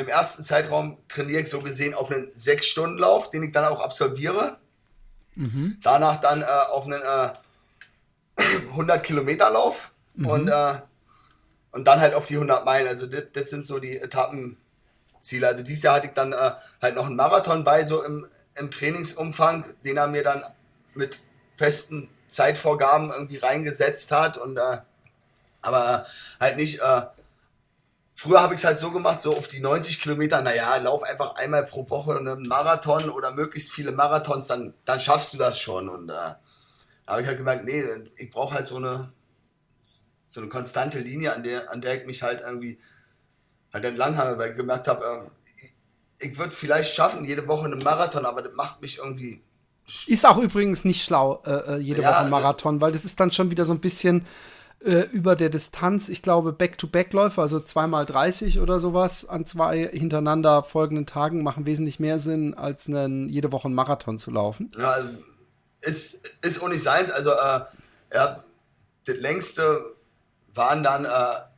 [0.00, 4.58] im ersten Zeitraum trainiere ich so gesehen auf einen 6-Stunden-Lauf, den ich dann auch absolviere.
[5.34, 5.78] Mhm.
[5.82, 7.30] Danach dann äh, auf einen äh,
[8.76, 10.26] 100-Kilometer-Lauf mhm.
[10.26, 10.74] und äh,
[11.78, 12.88] und dann halt auf die 100 Meilen.
[12.88, 15.46] Also das, das sind so die Etappenziele.
[15.46, 16.50] Also dieses Jahr hatte ich dann äh,
[16.82, 20.42] halt noch einen Marathon bei, so im, im Trainingsumfang, den er mir dann
[20.94, 21.20] mit
[21.54, 24.36] festen Zeitvorgaben irgendwie reingesetzt hat.
[24.38, 24.78] Und äh,
[25.62, 26.04] aber
[26.40, 26.80] halt nicht.
[26.80, 27.02] Äh,
[28.16, 31.36] früher habe ich es halt so gemacht, so auf die 90 Kilometer, naja, lauf einfach
[31.36, 35.88] einmal pro Woche einen Marathon oder möglichst viele Marathons, dann, dann schaffst du das schon.
[35.88, 36.38] Und äh, da
[37.06, 37.84] habe ich halt gemerkt, nee,
[38.16, 39.12] ich brauche halt so eine
[40.28, 42.78] so eine konstante Linie, an der, an der ich mich halt irgendwie
[43.72, 45.30] halt entlang habe, weil ich gemerkt habe,
[46.20, 49.42] äh, ich, würde vielleicht schaffen, jede Woche einen Marathon, aber das macht mich irgendwie.
[50.06, 53.18] Ist auch übrigens nicht schlau, äh, äh jede ja, Woche einen Marathon, weil das ist
[53.20, 54.26] dann schon wieder so ein bisschen
[54.80, 60.62] äh, über der Distanz, ich glaube, Back-to-Back-Läufe, also zweimal 30 oder sowas an zwei hintereinander
[60.62, 64.70] folgenden Tagen machen wesentlich mehr Sinn, als einen, jede Woche einen Marathon zu laufen.
[64.78, 65.08] Ja, also,
[65.80, 67.10] ist, ist auch nicht seins.
[67.10, 67.60] Also, äh,
[68.12, 68.44] ja,
[69.04, 69.80] das längste
[70.58, 71.08] waren dann äh,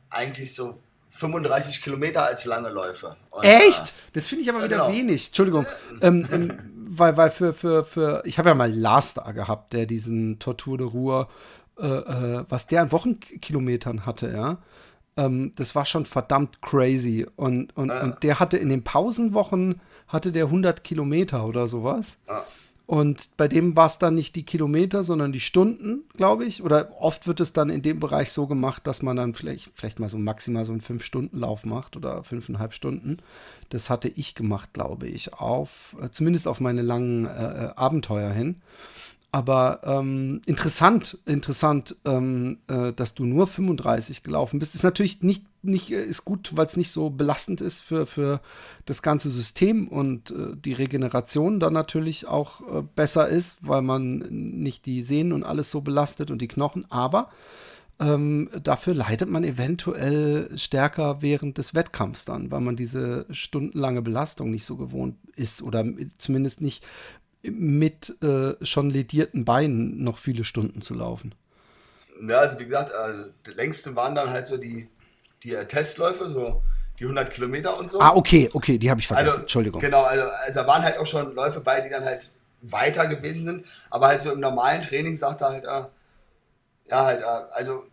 [0.09, 3.17] eigentlich so 35 Kilometer als lange Läufe.
[3.31, 3.89] Und, Echt?
[3.89, 4.91] Äh, das finde ich aber wieder genau.
[4.91, 5.27] wenig.
[5.27, 5.65] Entschuldigung.
[6.01, 9.85] Ähm, ähm, weil, weil für, für, für, ich habe ja mal Lars da gehabt, der
[9.85, 11.29] diesen Tortur de Ruhr,
[11.79, 14.57] äh, äh, was der an Wochenkilometern hatte, ja.
[15.17, 17.27] Ähm, das war schon verdammt crazy.
[17.35, 22.17] Und, und, und der hatte in den Pausenwochen, hatte der 100 Kilometer oder sowas.
[22.27, 22.45] Ja.
[22.85, 26.61] Und bei dem war es dann nicht die Kilometer, sondern die Stunden, glaube ich.
[26.61, 29.99] Oder oft wird es dann in dem Bereich so gemacht, dass man dann vielleicht, vielleicht
[29.99, 33.17] mal so maximal so einen Fünf-Stunden-Lauf macht oder fünfeinhalb Stunden.
[33.69, 38.31] Das hatte ich gemacht, glaube ich, auf, äh, zumindest auf meine langen äh, äh Abenteuer
[38.31, 38.57] hin.
[39.33, 44.75] Aber ähm, interessant, interessant, ähm, äh, dass du nur 35 gelaufen bist.
[44.75, 48.41] Ist natürlich nicht, nicht äh, ist gut, weil es nicht so belastend ist für, für
[48.85, 54.17] das ganze System und äh, die Regeneration dann natürlich auch äh, besser ist, weil man
[54.17, 56.85] nicht die Sehnen und alles so belastet und die Knochen.
[56.91, 57.29] Aber
[58.01, 64.49] ähm, dafür leidet man eventuell stärker während des Wettkampfs dann, weil man diese stundenlange Belastung
[64.51, 65.85] nicht so gewohnt ist oder
[66.17, 66.83] zumindest nicht
[67.43, 71.33] mit äh, schon ledierten Beinen noch viele Stunden zu laufen.
[72.27, 74.89] Ja, also wie gesagt, äh, längste waren dann halt so die,
[75.43, 76.61] die äh, Testläufe, so
[76.99, 77.99] die 100 Kilometer und so.
[77.99, 79.27] Ah, okay, okay, die habe ich vergessen.
[79.27, 79.81] Also, Entschuldigung.
[79.81, 83.45] Genau, also, also da waren halt auch schon Läufe bei, die dann halt weiter gewesen
[83.45, 85.83] sind, aber halt so im normalen Training sagt er halt, äh,
[86.89, 87.85] ja, halt, äh, also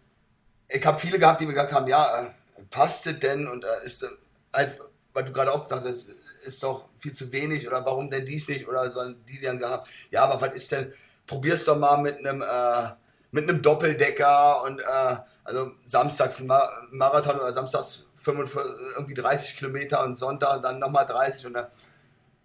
[0.68, 2.26] ich habe viele gehabt, die mir gesagt haben, ja, äh,
[2.70, 4.04] passt es denn und äh, ist
[4.52, 4.78] halt,
[5.14, 6.10] weil du gerade auch gesagt hast,
[6.44, 9.88] ist doch viel zu wenig oder warum denn dies nicht oder so die dann gehabt,
[10.10, 10.92] ja, aber was ist denn,
[11.26, 12.90] probier's doch mal mit einem äh,
[13.30, 20.04] mit einem Doppeldecker und äh, also samstags ein Marathon oder samstags 45, irgendwie 30 Kilometer
[20.04, 21.70] und Sonntag dann nochmal 30 und da,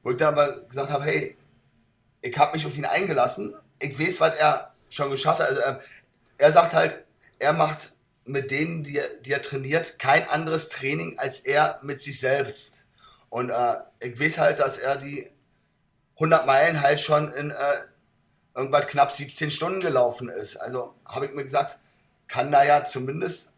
[0.04, 1.38] wo ich dann aber gesagt habe, hey,
[2.22, 5.50] ich habe mich auf ihn eingelassen, ich weiß, was er schon geschafft hat.
[5.50, 5.80] Also, äh,
[6.38, 7.04] er sagt halt,
[7.40, 7.94] er macht
[8.26, 12.83] mit denen, die er, die er trainiert, kein anderes Training als er mit sich selbst.
[13.34, 15.28] Und äh, ich weiß halt, dass er die
[16.18, 17.56] 100 Meilen halt schon in äh,
[18.54, 20.58] irgendwas knapp 17 Stunden gelaufen ist.
[20.58, 21.80] Also habe ich mir gesagt,
[22.28, 23.50] kann da ja zumindest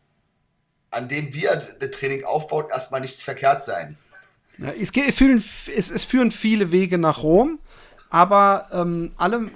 [0.91, 3.97] an dem, wie er das Training aufbaut, erstmal nichts verkehrt sein.
[4.59, 5.43] Ja, es, führen,
[5.75, 7.59] es, es, führen viele Wege nach Rom,
[8.09, 9.51] aber ähm, allem,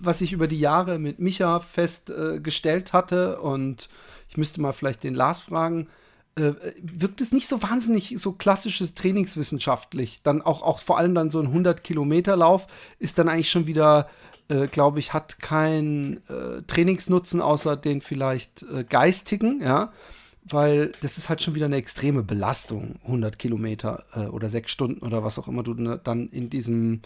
[0.00, 3.90] was ich über die Jahre mit Micha festgestellt äh, hatte, und
[4.30, 5.90] ich müsste mal vielleicht den Lars fragen,
[6.36, 10.22] äh, wirkt es nicht so wahnsinnig so klassisches trainingswissenschaftlich.
[10.22, 12.66] Dann auch, auch vor allem dann so ein 100-Kilometer-Lauf
[12.98, 14.08] ist dann eigentlich schon wieder,
[14.48, 19.92] äh, glaube ich, hat keinen äh, Trainingsnutzen außer den vielleicht äh, geistigen, ja.
[20.44, 25.04] Weil das ist halt schon wieder eine extreme Belastung, 100 Kilometer äh, oder sechs Stunden
[25.06, 27.02] oder was auch immer du dann in diesem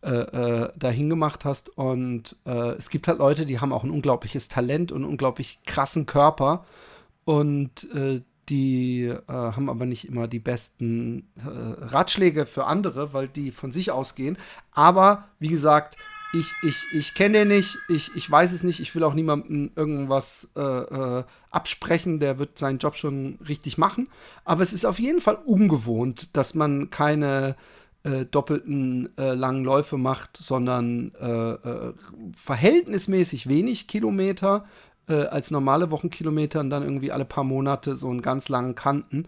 [0.00, 1.68] äh, dahin gemacht hast.
[1.68, 6.06] Und es gibt halt Leute, die haben auch ein unglaubliches Talent und einen unglaublich krassen
[6.06, 6.64] Körper.
[7.24, 13.26] Und äh, die äh, haben aber nicht immer die besten äh, Ratschläge für andere, weil
[13.26, 14.36] die von sich ausgehen.
[14.72, 15.96] Aber wie gesagt,
[16.34, 19.70] ich, ich, ich kenne den nicht, ich, ich weiß es nicht, ich will auch niemandem
[19.74, 24.08] irgendwas äh, äh, absprechen, der wird seinen Job schon richtig machen.
[24.44, 27.56] Aber es ist auf jeden Fall ungewohnt, dass man keine
[28.02, 31.12] äh, doppelten äh, langen Läufe macht, sondern
[32.36, 34.66] verhältnismäßig wenig Kilometer
[35.08, 39.26] äh, als normale Wochenkilometer und dann irgendwie alle paar Monate so einen ganz langen Kanten.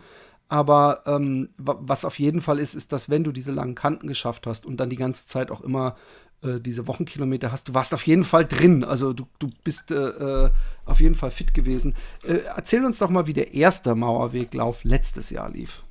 [0.49, 4.47] Aber ähm, was auf jeden Fall ist, ist, dass wenn du diese langen Kanten geschafft
[4.47, 5.97] hast und dann die ganze Zeit auch immer
[6.43, 8.85] äh, diese Wochenkilometer hast, du warst auf jeden Fall drin.
[8.85, 10.51] Also du, du bist äh, äh
[10.85, 11.95] auf jeden Fall fit gewesen.
[12.23, 15.83] Äh, erzähl uns doch mal, wie der erste Mauerweglauf letztes Jahr lief.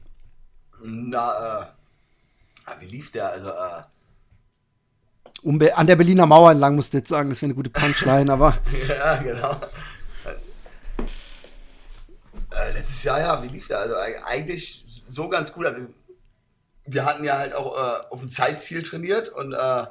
[0.85, 1.65] Na, äh,
[2.65, 3.31] ah, wie lief der?
[3.31, 3.49] Also,
[5.43, 8.31] um an der Berliner Mauer entlang musst du jetzt sagen, das wäre eine gute Punchline,
[8.31, 8.57] aber.
[8.87, 9.55] ja, genau.
[12.51, 13.79] Äh, letztes Jahr, ja, wie lief der?
[13.79, 15.65] Also eigentlich so ganz gut.
[15.65, 15.81] Also,
[16.85, 19.85] wir hatten ja halt auch äh, auf ein Zeitziel trainiert und äh,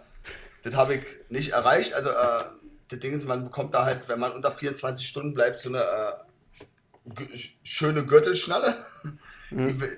[0.62, 1.94] das habe ich nicht erreicht.
[1.94, 2.44] Also äh,
[2.88, 5.80] das Ding ist, man bekommt da halt, wenn man unter 24 Stunden bleibt, so eine
[5.80, 7.24] äh,
[7.64, 8.76] schöne Gürtelschnalle.
[9.50, 9.78] Mhm.
[9.78, 9.88] Die,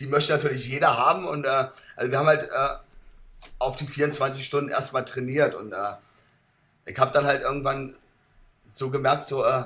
[0.00, 2.76] die möchte natürlich jeder haben und äh, also wir haben halt äh,
[3.58, 5.94] auf die 24 Stunden erstmal trainiert und äh,
[6.86, 7.96] ich habe dann halt irgendwann
[8.72, 9.64] so gemerkt, so, äh,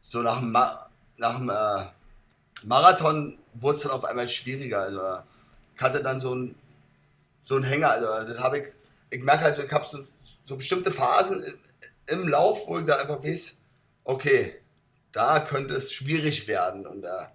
[0.00, 1.86] so nach dem, Ma nach dem äh,
[2.62, 4.82] Marathon wurde es dann auf einmal schwieriger.
[4.82, 5.18] Also
[5.74, 6.54] ich hatte dann so einen
[7.42, 7.90] so Hänger.
[7.90, 8.64] Also das habe ich,
[9.10, 10.04] ich merke halt, so, ich habe so,
[10.44, 11.44] so bestimmte Phasen
[12.06, 13.58] im Lauf, wo ich dann einfach weiß,
[14.04, 14.60] okay,
[15.12, 16.86] da könnte es schwierig werden.
[16.86, 17.26] Und äh,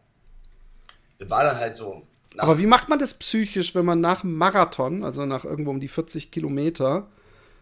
[1.17, 2.05] das war dann halt so.
[2.39, 5.79] Aber wie macht man das psychisch, wenn man nach einem Marathon, also nach irgendwo um
[5.79, 7.07] die 40 Kilometer,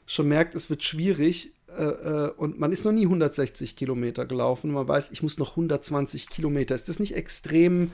[0.05, 4.69] schon merkt, es wird schwierig äh, äh, und man ist noch nie 160 Kilometer gelaufen
[4.69, 6.75] und man weiß, ich muss noch 120 Kilometer.
[6.75, 7.91] Ist das nicht extrem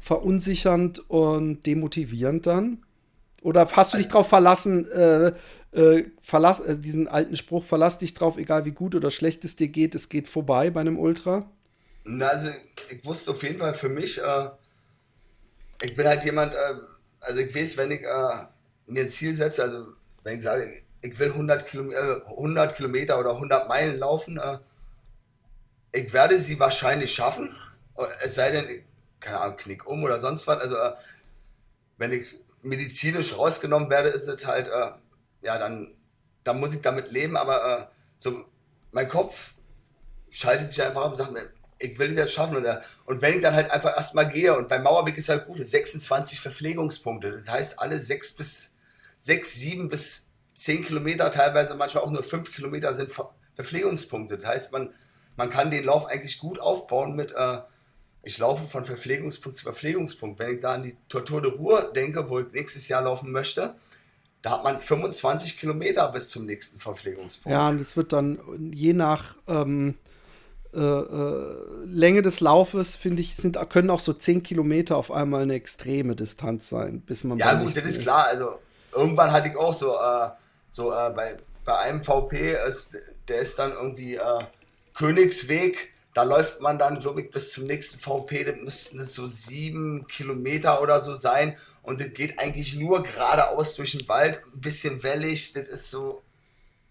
[0.00, 2.78] verunsichernd und demotivierend dann?
[3.42, 5.32] Oder hast du dich darauf verlassen, äh,
[5.72, 9.56] äh, verlass, äh, diesen alten Spruch, verlass dich drauf, egal wie gut oder schlecht es
[9.56, 11.48] dir geht, es geht vorbei bei einem Ultra?
[12.04, 12.48] Na, also
[12.90, 14.48] ich wusste auf jeden Fall für mich, äh,
[15.82, 16.74] ich bin halt jemand, äh,
[17.20, 18.46] also ich weiß, wenn ich äh,
[18.86, 23.30] mir ein Ziel setze, also wenn ich sage, ich will 100, Kilom 100 Kilometer oder
[23.30, 24.58] 100 Meilen laufen, äh,
[25.92, 27.54] ich werde sie wahrscheinlich schaffen.
[28.22, 28.84] Es sei denn,
[29.20, 30.60] keine Ahnung, knick um oder sonst was.
[30.60, 30.76] Also,
[31.96, 34.68] wenn ich medizinisch rausgenommen werde, ist es halt,
[35.42, 35.96] ja, dann,
[36.44, 38.44] dann muss ich damit leben, aber so,
[38.92, 39.54] mein Kopf
[40.30, 42.56] schaltet sich einfach ab und sagt mir, ich will das schaffen.
[42.56, 45.46] Und, äh, und wenn ich dann halt einfach erstmal gehe, und beim Mauerweg ist halt
[45.46, 47.32] gut, 26 Verpflegungspunkte.
[47.32, 48.74] Das heißt, alle sechs bis
[49.18, 53.12] sechs, sieben bis zehn Kilometer, teilweise manchmal auch nur fünf Kilometer sind
[53.54, 54.38] Verpflegungspunkte.
[54.38, 54.92] Das heißt, man,
[55.36, 57.58] man kann den Lauf eigentlich gut aufbauen mit, äh,
[58.22, 60.38] ich laufe von Verpflegungspunkt zu Verpflegungspunkt.
[60.38, 63.74] Wenn ich da an die Tortur de Ruhr denke, wo ich nächstes Jahr laufen möchte,
[64.42, 67.52] da hat man 25 Kilometer bis zum nächsten Verpflegungspunkt.
[67.52, 68.38] Ja, und es wird dann
[68.72, 69.94] je nach ähm,
[70.74, 75.42] äh, äh, Länge des Laufes, finde ich, sind, können auch so 10 Kilometer auf einmal
[75.42, 78.26] eine extreme Distanz sein, bis man Ja, gut, das ist, klar.
[78.26, 78.58] Also
[78.92, 80.28] irgendwann hatte ich auch so, äh,
[80.70, 82.96] so äh, bei, bei einem VP, ist,
[83.28, 84.40] der ist dann irgendwie äh,
[84.94, 85.94] Königsweg.
[86.12, 90.82] Da läuft man dann, glaube ich, bis zum nächsten VP, das müssten so sieben Kilometer
[90.82, 91.56] oder so sein.
[91.82, 95.52] Und das geht eigentlich nur geradeaus durch den Wald, ein bisschen wellig.
[95.54, 96.20] Das ist so,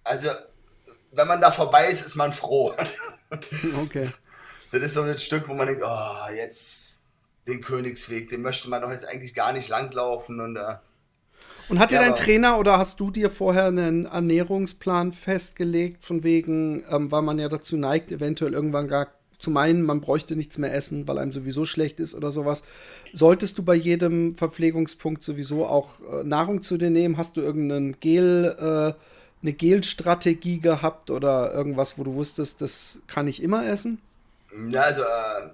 [0.04, 0.30] also,
[1.18, 2.74] wenn man da vorbei ist, ist man froh.
[3.84, 4.08] Okay.
[4.72, 7.02] Das ist so ein Stück, wo man denkt, oh, jetzt
[7.46, 10.40] den Königsweg, den möchte man doch jetzt eigentlich gar nicht langlaufen.
[10.40, 10.76] Und äh,
[11.68, 16.24] und hat dir ja, dein Trainer oder hast du dir vorher einen Ernährungsplan festgelegt, von
[16.24, 19.08] wegen, ähm, weil man ja dazu neigt, eventuell irgendwann gar
[19.38, 22.64] zu meinen, man bräuchte nichts mehr essen, weil einem sowieso schlecht ist oder sowas.
[23.14, 27.18] Solltest du bei jedem Verpflegungspunkt sowieso auch äh, Nahrung zu dir nehmen?
[27.18, 29.00] Hast du irgendeinen Gel, äh,
[29.48, 34.02] eine Gelstrategie gehabt oder irgendwas, wo du wusstest, das kann ich immer essen?
[34.70, 35.50] Ja, also äh,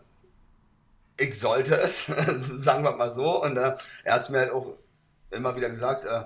[1.18, 2.06] ich sollte es,
[2.40, 3.44] sagen wir mal so.
[3.44, 4.78] Und äh, er hat es mir halt auch
[5.30, 6.24] immer wieder gesagt, äh,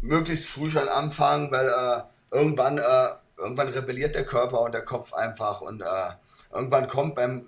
[0.00, 2.02] möglichst früh schon anfangen, weil äh,
[2.34, 6.10] irgendwann, äh, irgendwann rebelliert der Körper und der Kopf einfach und äh,
[6.52, 7.46] irgendwann kommt beim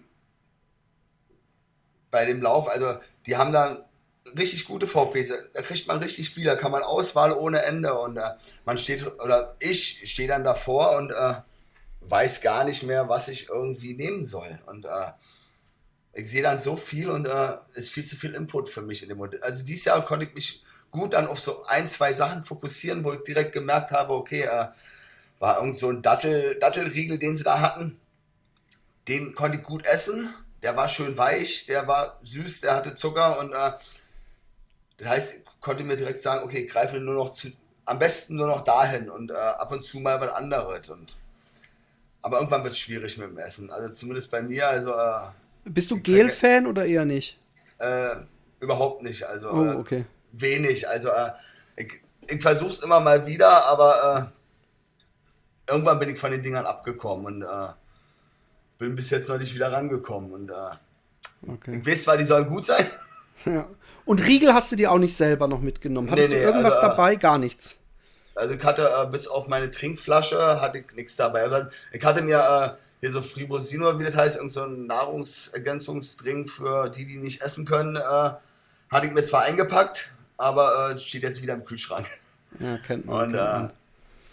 [2.11, 3.79] bei dem Lauf, also die haben dann
[4.37, 8.16] richtig gute VPs, da kriegt man richtig viel, da kann man Auswahl ohne Ende und
[8.16, 8.31] äh,
[8.64, 11.35] man steht, oder ich stehe dann davor und äh,
[12.01, 14.87] weiß gar nicht mehr, was ich irgendwie nehmen soll und
[16.14, 19.09] ich sehe dann so viel und äh, ist viel zu viel Input für mich in
[19.09, 19.43] dem Modell.
[19.43, 23.12] Also dieses Jahr konnte ich mich gut dann auf so ein, zwei Sachen fokussieren, wo
[23.12, 24.66] ich direkt gemerkt habe, okay, äh,
[25.39, 27.99] war irgend so ein Dattel, Dattelriegel, den sie da hatten.
[29.09, 30.33] Den konnte ich gut essen.
[30.62, 33.73] Der war schön weich, der war süß, der hatte Zucker und äh,
[35.03, 37.49] das heißt, ich konnte mir direkt sagen, okay, ich greife nur noch zu,
[37.85, 40.91] am besten nur noch dahin und äh, ab und zu mal was anderes.
[40.91, 41.17] Und,
[42.21, 43.71] aber irgendwann wird es schwierig mit dem Essen.
[43.73, 45.29] Also zumindest bei mir, also äh,
[45.65, 47.41] bist du Gel-Fan oder eher nicht?
[47.79, 48.15] Äh,
[48.61, 49.25] überhaupt nicht.
[49.25, 49.99] Also oh, äh, okay.
[49.99, 50.89] äh, wenig.
[50.89, 51.33] Also äh,
[51.77, 54.33] ich, ich versuche es immer mal wieder, aber
[55.67, 57.73] äh, irgendwann bin ich von den Dingern abgekommen und äh,
[58.79, 60.33] bin bis jetzt noch nicht wieder rangekommen.
[60.33, 60.53] Und
[61.49, 61.77] okay.
[61.77, 62.87] ich weiß zwar, die sollen gut sein.
[63.45, 63.69] Ja.
[64.05, 66.11] Und Riegel hast du dir auch nicht selber noch mitgenommen?
[66.11, 67.17] Hattest nee, nee, du irgendwas also, dabei?
[67.17, 67.77] Gar nichts.
[68.35, 71.69] Also ich hatte bis auf meine Trinkflasche hatte ich nichts dabei.
[71.93, 77.05] Ich hatte mir hier so Fribrosino, wie das heißt, irgend so ein Nahrungsergänzungsdrink für die,
[77.05, 78.01] die nicht essen können, äh,
[78.91, 82.07] hatte ich mir zwar eingepackt, aber äh, steht jetzt wieder im Kühlschrank.
[82.61, 83.25] Ja, kennt man.
[83.25, 83.73] Und, kennt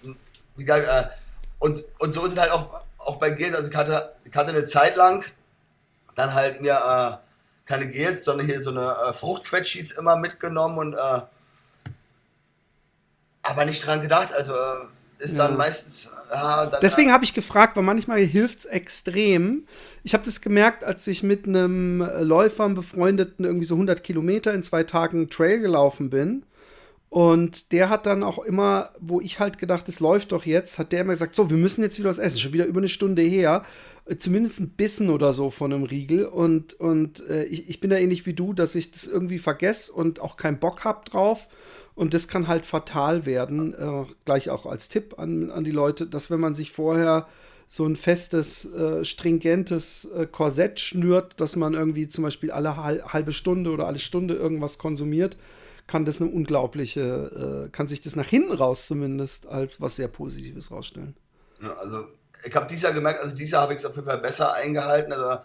[0.07, 0.13] äh,
[0.55, 1.09] wie gesagt, äh,
[1.57, 3.55] und, und so ist es halt auch, auch bei Gels.
[3.55, 5.25] Also ich hatte, ich hatte eine Zeit lang
[6.15, 7.28] dann halt mir äh,
[7.69, 11.21] keine Gels, sondern hier so eine äh, Fruchtquetschis immer mitgenommen und äh,
[13.43, 14.33] aber nicht dran gedacht.
[14.33, 15.57] Also äh, ist dann ja.
[15.57, 16.11] meistens.
[16.31, 19.67] Ja, dann, Deswegen habe ich gefragt, weil manchmal hilft es extrem.
[20.03, 24.53] Ich habe das gemerkt, als ich mit einem Läufer, einem befreundeten, irgendwie so 100 Kilometer
[24.53, 26.43] in zwei Tagen Trail gelaufen bin.
[27.09, 30.91] Und der hat dann auch immer, wo ich halt gedacht, es läuft doch jetzt, hat
[30.91, 33.23] der immer gesagt, so, wir müssen jetzt wieder was essen, schon wieder über eine Stunde
[33.23, 33.63] her,
[34.05, 36.25] äh, zumindest ein Bissen oder so von einem Riegel.
[36.25, 39.91] Und, und äh, ich, ich bin da ähnlich wie du, dass ich das irgendwie vergesse
[39.91, 41.47] und auch keinen Bock habe drauf.
[41.95, 46.05] Und das kann halt fatal werden, äh, gleich auch als Tipp an, an die Leute,
[46.05, 47.27] dass wenn man sich vorher
[47.67, 53.33] so ein festes, äh, stringentes äh, Korsett schnürt, dass man irgendwie zum Beispiel alle halbe
[53.33, 55.37] Stunde oder alle Stunde irgendwas konsumiert,
[55.89, 60.07] kann das eine unglaubliche, äh, kann sich das nach hinten raus zumindest als was sehr
[60.07, 61.17] Positives rausstellen.
[61.63, 62.05] Ja, also
[62.45, 64.53] ich habe dieses Jahr gemerkt, also dieses Jahr habe ich es auf jeden Fall besser
[64.53, 65.11] eingehalten.
[65.11, 65.41] Also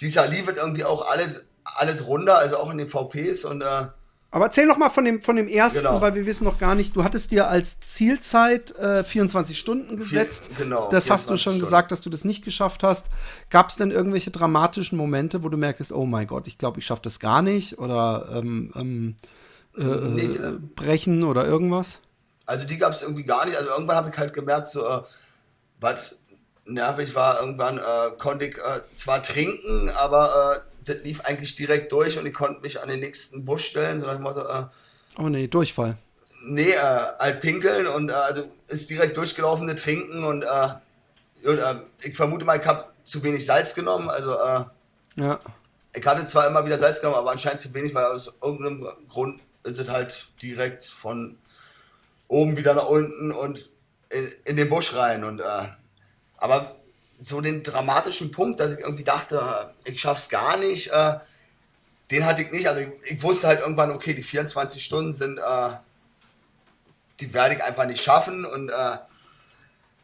[0.00, 3.88] dieses Jahr liefert irgendwie auch alle, alle drunter, also auch in den VPs und äh,
[4.30, 6.02] aber erzähl noch mal von dem, von dem ersten, genau.
[6.02, 10.48] weil wir wissen noch gar nicht, du hattest dir als Zielzeit äh, 24 Stunden gesetzt.
[10.48, 10.90] Vier, genau.
[10.90, 11.60] Das hast du schon Stunden.
[11.60, 13.06] gesagt, dass du das nicht geschafft hast.
[13.48, 16.84] Gab es denn irgendwelche dramatischen Momente, wo du merkst, oh mein Gott, ich glaube, ich
[16.86, 17.78] schaffe das gar nicht?
[17.78, 19.16] Oder ähm, ähm,
[19.78, 21.98] äh, nee, äh, brechen oder irgendwas?
[22.44, 23.56] Also die gab es irgendwie gar nicht.
[23.56, 25.00] Also irgendwann habe ich halt gemerkt, so, äh,
[25.80, 26.16] was
[26.66, 31.92] nervig war, irgendwann äh, konnte ich äh, zwar trinken, aber äh, das lief eigentlich direkt
[31.92, 34.02] durch und ich konnte mich an den nächsten Bus stellen.
[34.02, 34.66] So Motto, äh,
[35.18, 35.96] oh nee, Durchfall.
[36.44, 40.68] Nee, äh, halt pinkeln und äh, also ist direkt durchgelaufene Trinken und, äh,
[41.44, 44.08] und äh, ich vermute mal, ich habe zu wenig Salz genommen.
[44.08, 44.64] Also äh,
[45.16, 45.40] ja.
[45.94, 49.40] ich hatte zwar immer wieder Salz genommen, aber anscheinend zu wenig, weil aus irgendeinem Grund
[49.64, 51.36] ist es halt direkt von
[52.28, 53.70] oben wieder nach unten und
[54.10, 55.24] in, in den Busch rein.
[55.24, 55.68] Und, äh,
[56.36, 56.76] aber
[57.18, 61.18] so den dramatischen Punkt, dass ich irgendwie dachte, ich schaff's gar nicht, äh,
[62.10, 62.68] den hatte ich nicht.
[62.68, 65.70] Also ich, ich, wusste halt irgendwann, okay, die 24 Stunden sind, äh,
[67.20, 68.44] die werde ich einfach nicht schaffen.
[68.44, 68.98] Und äh,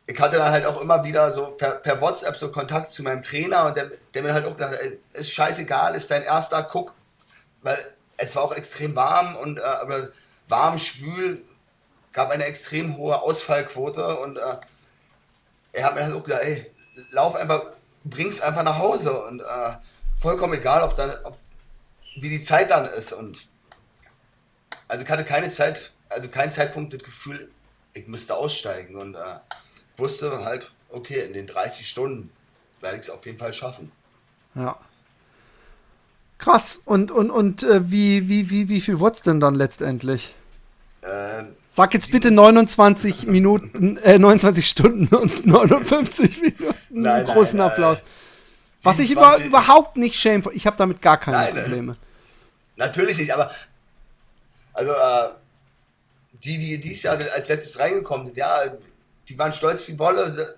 [0.07, 3.23] ich hatte dann halt auch immer wieder so per, per WhatsApp so Kontakt zu meinem
[3.23, 6.95] Trainer und der, der mir halt auch gesagt hat, ist scheißegal, ist dein erster, guck,
[7.63, 7.79] weil
[8.17, 10.09] es war auch extrem warm und äh,
[10.49, 11.43] warm, schwül,
[12.13, 14.57] gab eine extrem hohe Ausfallquote und äh,
[15.73, 16.71] er hat mir halt auch gesagt, ey,
[17.11, 17.63] lauf einfach,
[18.05, 19.77] bring's einfach nach Hause und äh,
[20.19, 21.39] vollkommen egal, ob dann, ob,
[22.17, 23.49] wie die Zeit dann ist und
[24.89, 27.51] also ich hatte keine Zeit, also kein Zeitpunkt das Gefühl,
[27.95, 29.39] ich müsste aussteigen und äh,
[29.97, 32.31] wusste halt, okay, in den 30 Stunden
[32.81, 33.91] werde ich es auf jeden Fall schaffen.
[34.55, 34.79] Ja.
[36.39, 36.81] Krass.
[36.85, 40.35] Und, und, und äh, wie, wie, wie, wie viel wurde es denn dann letztendlich?
[41.03, 46.75] Ähm, Sag jetzt bitte 29 Minuten, äh, 29 Stunden und 59 Minuten.
[46.91, 48.03] Nein, großen nein, Applaus.
[48.03, 50.45] Nein, Was ich über, überhaupt nicht schäme.
[50.53, 51.97] Ich habe damit gar keine Probleme.
[52.77, 53.51] Natürlich nicht, aber
[54.73, 55.31] also äh,
[56.45, 58.63] die, die dieses Jahr als letztes reingekommen sind, ja,
[59.29, 60.57] die waren stolz wie Bolle,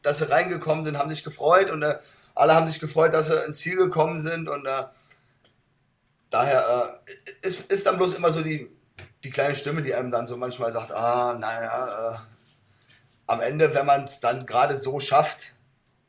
[0.00, 1.98] dass sie reingekommen sind, haben sich gefreut und äh,
[2.34, 4.84] alle haben sich gefreut, dass sie ins Ziel gekommen sind und äh,
[6.30, 6.98] daher
[7.42, 8.70] äh, ist, ist dann bloß immer so die
[9.24, 12.18] die kleine Stimme, die einem dann so manchmal sagt, ah, naja, äh,
[13.26, 15.54] am Ende, wenn man es dann gerade so schafft,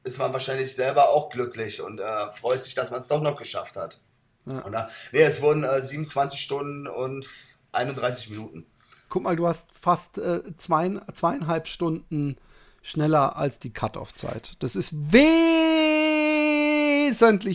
[0.04, 3.38] ist man wahrscheinlich selber auch glücklich und äh, freut sich, dass man es doch noch
[3.38, 4.00] geschafft hat.
[4.46, 4.60] Ja.
[4.60, 7.28] Und, äh, nee, es wurden äh, 27 Stunden und
[7.74, 8.66] 31 Minuten.
[9.10, 12.38] Guck mal, du hast fast äh, zwei, zweieinhalb Stunden
[12.82, 14.56] schneller als die Cut-Off-Zeit.
[14.60, 15.24] Das ist wesentlich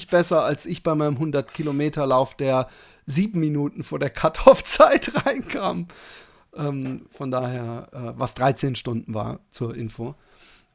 [0.08, 2.68] besser als ich bei meinem 100-Kilometer-Lauf, der
[3.06, 5.88] sieben Minuten vor der Cut-Off-Zeit reinkam.
[6.54, 10.14] Ähm, von daher, äh, was 13 Stunden war zur Info.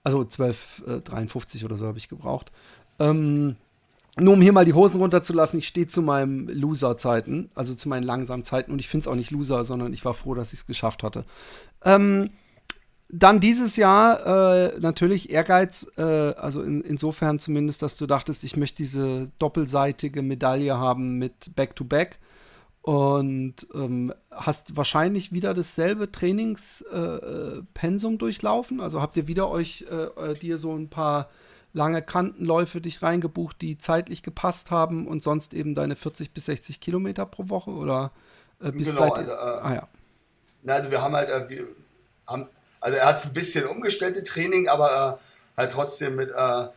[0.04, 2.52] Also 12,53 äh, oder so habe ich gebraucht.
[3.00, 3.56] Ähm,
[4.20, 8.04] nur um hier mal die Hosen runterzulassen, ich stehe zu meinen Loser-Zeiten, also zu meinen
[8.04, 10.60] langsamen Zeiten und ich finde es auch nicht Loser, sondern ich war froh, dass ich
[10.60, 11.24] es geschafft hatte.
[11.84, 12.32] Ähm,
[13.10, 18.58] dann dieses Jahr äh, natürlich Ehrgeiz, äh, also in, insofern zumindest, dass du dachtest, ich
[18.58, 22.20] möchte diese doppelseitige Medaille haben mit Back-to-Back.
[22.82, 28.80] Und ähm, hast wahrscheinlich wieder dasselbe Trainingspensum äh, durchlaufen.
[28.80, 31.30] Also habt ihr wieder euch äh, äh, dir so ein paar
[31.74, 36.80] lange Kantenläufe dich reingebucht, die zeitlich gepasst haben und sonst eben deine 40 bis 60
[36.80, 38.14] Kilometer pro Woche oder
[38.62, 39.88] äh, bis genau, seit, also, ah ja.
[40.64, 41.68] Na, also wir haben halt, wir
[42.26, 42.48] haben
[42.88, 46.68] also er hat es ein bisschen umgestellt, das Training, aber äh, halt trotzdem mit, äh,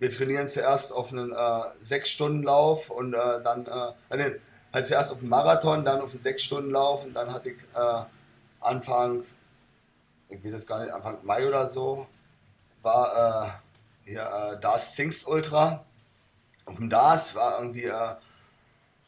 [0.00, 4.40] wir trainieren zuerst auf einen äh, 6-Stunden-Lauf und äh, dann, äh,
[4.72, 8.02] halt zuerst auf einen Marathon, dann auf einen 6-Stunden-Lauf und dann hatte ich äh,
[8.58, 9.22] Anfang,
[10.30, 12.08] ich weiß jetzt gar nicht, Anfang Mai oder so,
[12.82, 13.54] war
[14.04, 14.22] äh, hier
[14.54, 15.84] äh, DAS Singst Ultra.
[16.64, 18.16] Auf dem DAS war irgendwie äh, ein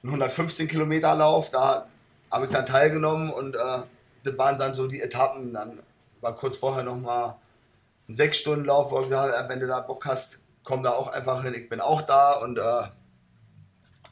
[0.04, 1.88] 115 Kilometer Lauf, da
[2.30, 3.78] habe ich dann teilgenommen und äh,
[4.22, 5.52] das waren dann so die Etappen.
[5.52, 5.80] Dann
[6.24, 7.36] war kurz vorher nochmal
[8.08, 11.44] ein sechs Stunden Lauf, wo gesagt wenn du da Bock hast, komm da auch einfach
[11.44, 12.82] hin, ich bin auch da und äh,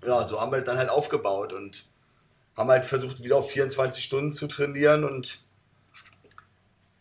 [0.07, 1.87] ja, so haben wir das dann halt aufgebaut und
[2.57, 5.45] haben halt versucht, wieder auf 24 Stunden zu trainieren und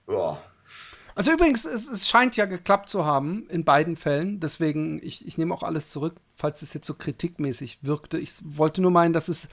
[0.07, 0.41] ja.
[1.14, 4.39] Also übrigens, es, es, scheint ja geklappt zu haben in beiden Fällen.
[4.39, 8.18] Deswegen, ich, ich nehme auch alles zurück, falls es jetzt so kritikmäßig wirkte.
[8.18, 9.49] Ich wollte nur meinen, dass es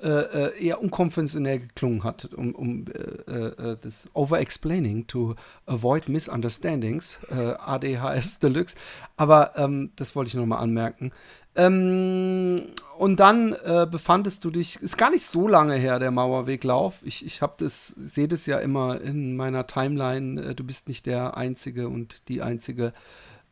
[0.00, 5.34] äh, äh, eher unkonventionell geklungen hat, um, um äh, äh, das Over-Explaining to
[5.66, 8.76] avoid misunderstandings, äh, ADHS Deluxe.
[9.16, 11.10] Aber ähm, das wollte ich nochmal anmerken.
[11.56, 17.00] Ähm, und dann äh, befandest du dich, ist gar nicht so lange her, der Mauerweglauf.
[17.02, 20.54] Ich, ich habe das, sehe das ja immer in meiner Timeline.
[20.54, 22.92] du bist nicht der Einzige und die Einzige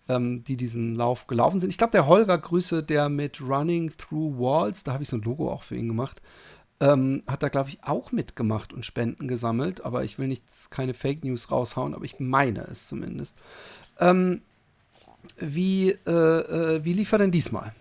[0.09, 1.71] ähm, die diesen Lauf gelaufen sind.
[1.71, 5.23] Ich glaube, der Holger Grüße, der mit Running Through Walls, da habe ich so ein
[5.23, 6.23] Logo auch für ihn gemacht,
[6.79, 9.85] ähm, hat da, glaube ich, auch mitgemacht und Spenden gesammelt.
[9.85, 13.37] Aber ich will nicht keine Fake News raushauen, aber ich meine es zumindest.
[13.99, 14.43] Ähm,
[15.39, 17.75] wie, äh, äh, wie lief er denn diesmal?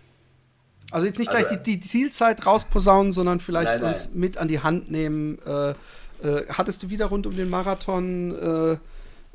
[0.90, 4.20] Also jetzt nicht also, gleich die, die, Zielzeit rausposaunen, sondern vielleicht nein, uns nein.
[4.20, 5.38] mit an die Hand nehmen.
[5.44, 5.70] Äh,
[6.22, 8.76] äh, hattest du wieder rund um den Marathon äh,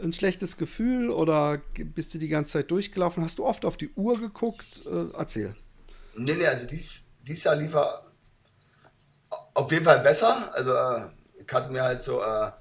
[0.01, 3.23] ein schlechtes Gefühl oder bist du die ganze Zeit durchgelaufen?
[3.23, 4.81] Hast du oft auf die Uhr geguckt?
[4.85, 5.55] Äh, erzähl.
[6.15, 8.05] Nee, nee, also dies, dies Jahr lief er
[9.53, 10.51] auf jeden Fall besser.
[10.53, 12.51] Also äh, ich hatte mir halt so äh,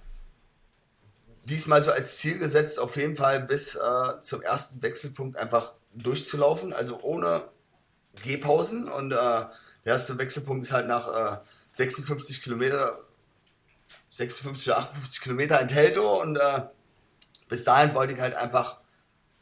[1.45, 6.73] diesmal so als Ziel gesetzt, auf jeden Fall bis äh, zum ersten Wechselpunkt einfach durchzulaufen,
[6.73, 7.45] also ohne
[8.23, 8.89] Gehpausen.
[8.89, 9.51] Und äh, der
[9.85, 11.39] erste Wechselpunkt ist halt nach äh,
[11.73, 13.01] 56 Kilometer,
[14.11, 16.63] 56 oder 58 Kilometer in Telto und äh,
[17.51, 18.79] bis dahin wollte ich halt einfach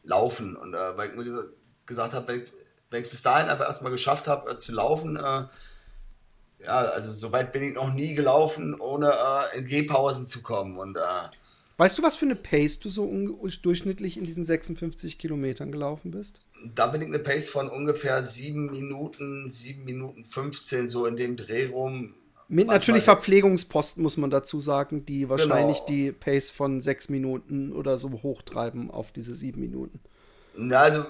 [0.03, 0.57] laufen.
[0.57, 1.53] Und äh, weil ich mir
[1.87, 2.27] gesagt habe,
[2.91, 5.45] wenn ich es bis dahin einfach erstmal geschafft habe äh, zu laufen, äh,
[6.65, 10.77] ja, also so weit bin ich noch nie gelaufen, ohne äh, in Gehpausen zu kommen.
[10.77, 11.01] Und, äh,
[11.77, 13.07] weißt du, was für eine Pace du so
[13.63, 16.41] durchschnittlich in diesen 56 Kilometern gelaufen bist?
[16.75, 21.37] Da bin ich eine Pace von ungefähr 7 Minuten, 7 Minuten 15, so in dem
[21.37, 22.15] Dreh rum.
[22.51, 25.87] Mit natürlich Verpflegungsposten, muss man dazu sagen, die wahrscheinlich genau.
[25.87, 30.01] die Pace von 6 Minuten oder so hochtreiben auf diese 7 Minuten.
[30.57, 31.05] Na, also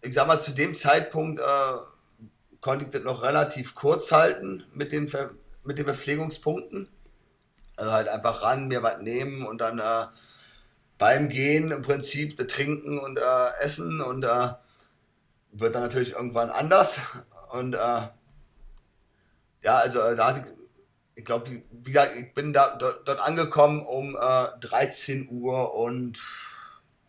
[0.00, 1.44] ich sag mal, zu dem Zeitpunkt äh,
[2.62, 5.30] konnte ich das noch relativ kurz halten mit den, Ver
[5.64, 6.88] mit den Verpflegungspunkten.
[7.76, 10.06] Also halt einfach ran, mir was nehmen und dann äh,
[10.98, 14.48] beim Gehen im Prinzip trinken und äh, essen und äh,
[15.52, 17.00] wird dann natürlich irgendwann anders.
[17.52, 18.08] Und äh,
[19.62, 20.59] ja, also äh, da hatte ich,
[21.20, 26.18] ich glaube, wie gesagt, ich bin da dort, dort angekommen um 13 Uhr und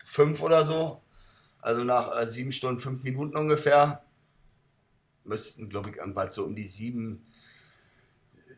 [0.03, 1.01] 5 oder so.
[1.61, 4.03] Also nach äh, sieben Stunden, fünf Minuten ungefähr.
[5.23, 7.25] Müssten, glaube ich, irgendwann so um die sieben,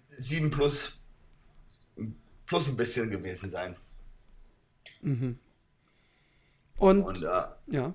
[0.07, 0.97] sieben plus,
[2.47, 3.75] plus ein bisschen gewesen sein.
[5.01, 5.37] Mhm.
[6.77, 7.93] Und, und äh, ja.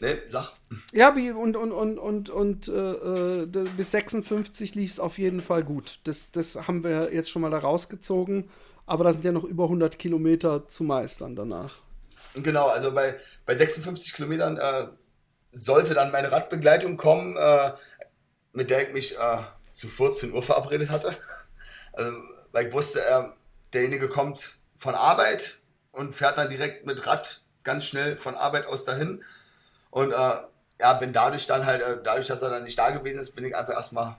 [0.00, 0.52] Ne, sag.
[0.92, 3.46] Ja, wie, und, und, und, und, und äh, äh
[3.76, 5.98] bis 56 lief es auf jeden Fall gut.
[6.04, 8.48] Das, das haben wir jetzt schon mal da rausgezogen.
[8.86, 11.74] Aber da sind ja noch über 100 Kilometer zu meistern danach.
[12.34, 14.86] Genau, also bei, bei 56 Kilometern äh,
[15.52, 17.72] sollte dann meine Radbegleitung kommen, äh,
[18.52, 19.38] mit der ich mich äh,
[19.72, 21.16] zu 14 Uhr verabredet hatte.
[21.94, 22.12] Also,
[22.52, 23.02] weil ich wusste,
[23.72, 25.58] derjenige kommt von Arbeit
[25.90, 29.24] und fährt dann direkt mit Rad ganz schnell von Arbeit aus dahin.
[29.98, 30.30] Und äh,
[30.80, 33.44] ja, bin dadurch dann halt, äh, dadurch, dass er dann nicht da gewesen ist, bin
[33.44, 34.16] ich einfach erstmal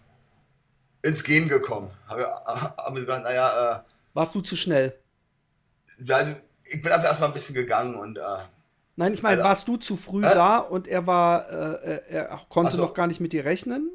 [1.01, 1.89] ins Gehen gekommen.
[2.05, 3.77] Habe hab mir gedacht, naja.
[3.77, 3.80] Äh,
[4.13, 4.99] Warst du zu schnell?
[6.09, 8.17] Also, ich bin einfach erstmal ein bisschen gegangen und.
[8.17, 8.21] Äh,
[8.97, 10.34] Nein, ich meine, also, warst du zu früh äh?
[10.34, 12.82] da und er war, äh, er konnte so.
[12.82, 13.89] noch gar nicht mit dir rechnen?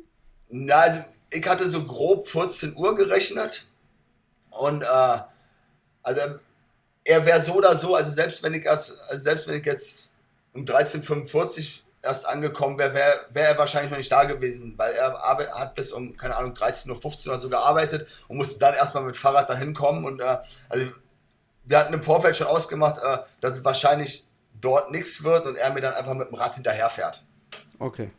[0.49, 3.67] Na, also ich hatte so grob 14 Uhr gerechnet
[4.49, 5.19] und äh,
[6.03, 6.21] also
[7.05, 10.09] er wäre so oder so, also selbst wenn ich erst, also selbst wenn ich jetzt
[10.55, 15.21] um 13.45 erst angekommen wäre, wäre wär er wahrscheinlich noch nicht da gewesen, weil er
[15.59, 19.17] hat bis um, keine Ahnung, 13.15 Uhr oder so gearbeitet und musste dann erstmal mit
[19.17, 20.39] Fahrrad dahin kommen und äh,
[20.69, 20.87] also
[21.65, 24.27] wir hatten im Vorfeld schon ausgemacht, äh, dass es wahrscheinlich
[24.61, 27.25] dort nichts wird und er mir dann einfach mit dem Rad hinterherfährt.
[27.79, 28.11] Okay.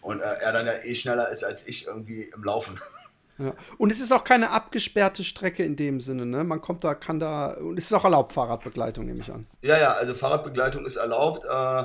[0.00, 2.80] Und äh, er dann ja eh schneller ist als ich irgendwie im Laufen.
[3.38, 3.52] Ja.
[3.78, 6.42] Und es ist auch keine abgesperrte Strecke in dem Sinne, ne?
[6.44, 9.46] Man kommt da, kann da, und es ist auch erlaubt, Fahrradbegleitung, nehme ich an.
[9.62, 11.44] Ja, ja, also Fahrradbegleitung ist erlaubt.
[11.44, 11.84] Äh,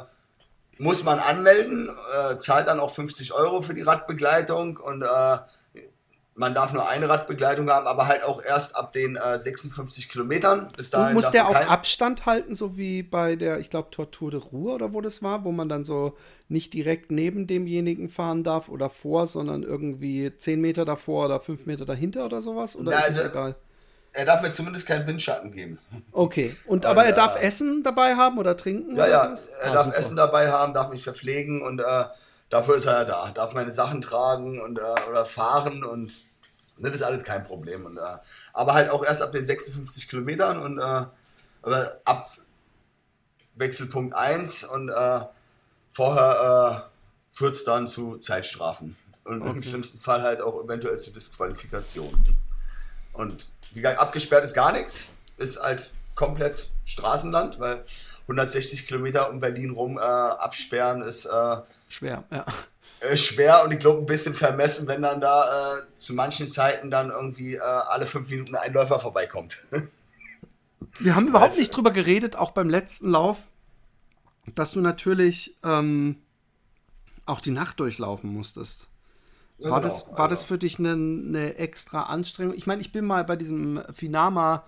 [0.77, 5.37] muss man anmelden, äh, zahlt dann auch 50 Euro für die Radbegleitung und äh,
[6.33, 10.69] man darf nur eine Radbegleitung haben, aber halt auch erst ab den äh, 56 Kilometern.
[10.77, 14.39] Bis dahin muss der auch Abstand halten, so wie bei der, ich glaube, Tortur de
[14.39, 16.17] Ruhr oder wo das war, wo man dann so
[16.47, 21.65] nicht direkt neben demjenigen fahren darf oder vor, sondern irgendwie 10 Meter davor oder 5
[21.65, 22.77] Meter dahinter oder sowas?
[22.77, 23.55] Oder Na, ist also, egal?
[24.13, 25.79] Er darf mir zumindest keinen Windschatten geben.
[26.13, 26.55] Okay.
[26.65, 28.95] Und aber und, er darf äh, Essen dabei haben oder trinken?
[28.95, 29.33] Ja, oder ja.
[29.63, 29.97] Er ah, darf super.
[29.97, 32.03] Essen dabei haben, darf mich verpflegen und äh,
[32.51, 33.31] dafür ist er ja da.
[33.31, 36.13] Darf meine Sachen tragen und, äh, oder fahren und
[36.77, 37.85] das ist alles kein Problem.
[37.85, 38.17] Und, äh,
[38.53, 41.05] aber halt auch erst ab den 56 Kilometern und äh,
[42.05, 42.37] ab
[43.55, 45.19] Wechselpunkt 1 und äh,
[45.91, 48.95] vorher äh, führt es dann zu Zeitstrafen.
[49.23, 49.51] Und okay.
[49.51, 52.11] im schlimmsten Fall halt auch eventuell zu Disqualifikation.
[53.13, 55.13] Und wie gesagt, abgesperrt ist gar nichts.
[55.37, 57.83] Ist halt komplett Straßenland, weil
[58.23, 61.57] 160 Kilometer um Berlin rum äh, absperren ist äh,
[61.91, 62.45] schwer, ja.
[63.01, 66.91] Äh, schwer und ich glaube ein bisschen vermessen, wenn dann da äh, zu manchen Zeiten
[66.91, 69.63] dann irgendwie äh, alle fünf Minuten ein Läufer vorbeikommt.
[70.99, 73.37] Wir haben überhaupt nicht drüber geredet, auch beim letzten Lauf,
[74.55, 76.17] dass du natürlich ähm,
[77.25, 78.89] auch die Nacht durchlaufen musstest.
[79.57, 80.29] War, genau, das, war also.
[80.29, 82.55] das für dich eine, eine extra Anstrengung?
[82.55, 84.63] Ich meine, ich bin mal bei diesem Finama,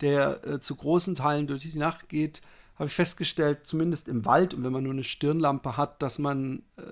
[0.00, 2.42] der äh, zu großen Teilen durch die Nacht geht,
[2.78, 6.62] habe ich festgestellt, zumindest im Wald und wenn man nur eine Stirnlampe hat, dass man
[6.76, 6.82] äh,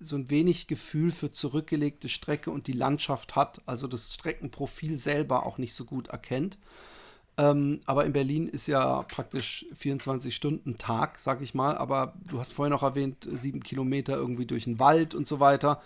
[0.00, 5.44] so ein wenig Gefühl für zurückgelegte Strecke und die Landschaft hat, also das Streckenprofil selber
[5.44, 6.58] auch nicht so gut erkennt.
[7.36, 11.76] Ähm, aber in Berlin ist ja praktisch 24 Stunden Tag, sag ich mal.
[11.76, 15.80] Aber du hast vorhin noch erwähnt, sieben Kilometer irgendwie durch den Wald und so weiter.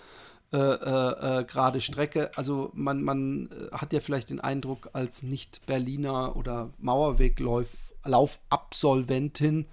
[0.52, 2.30] Äh, äh, äh, gerade Strecke.
[2.36, 6.70] Also man, man äh, hat ja vielleicht den Eindruck als Nicht-Berliner oder
[8.04, 9.68] Mauerweglaufabsolventin,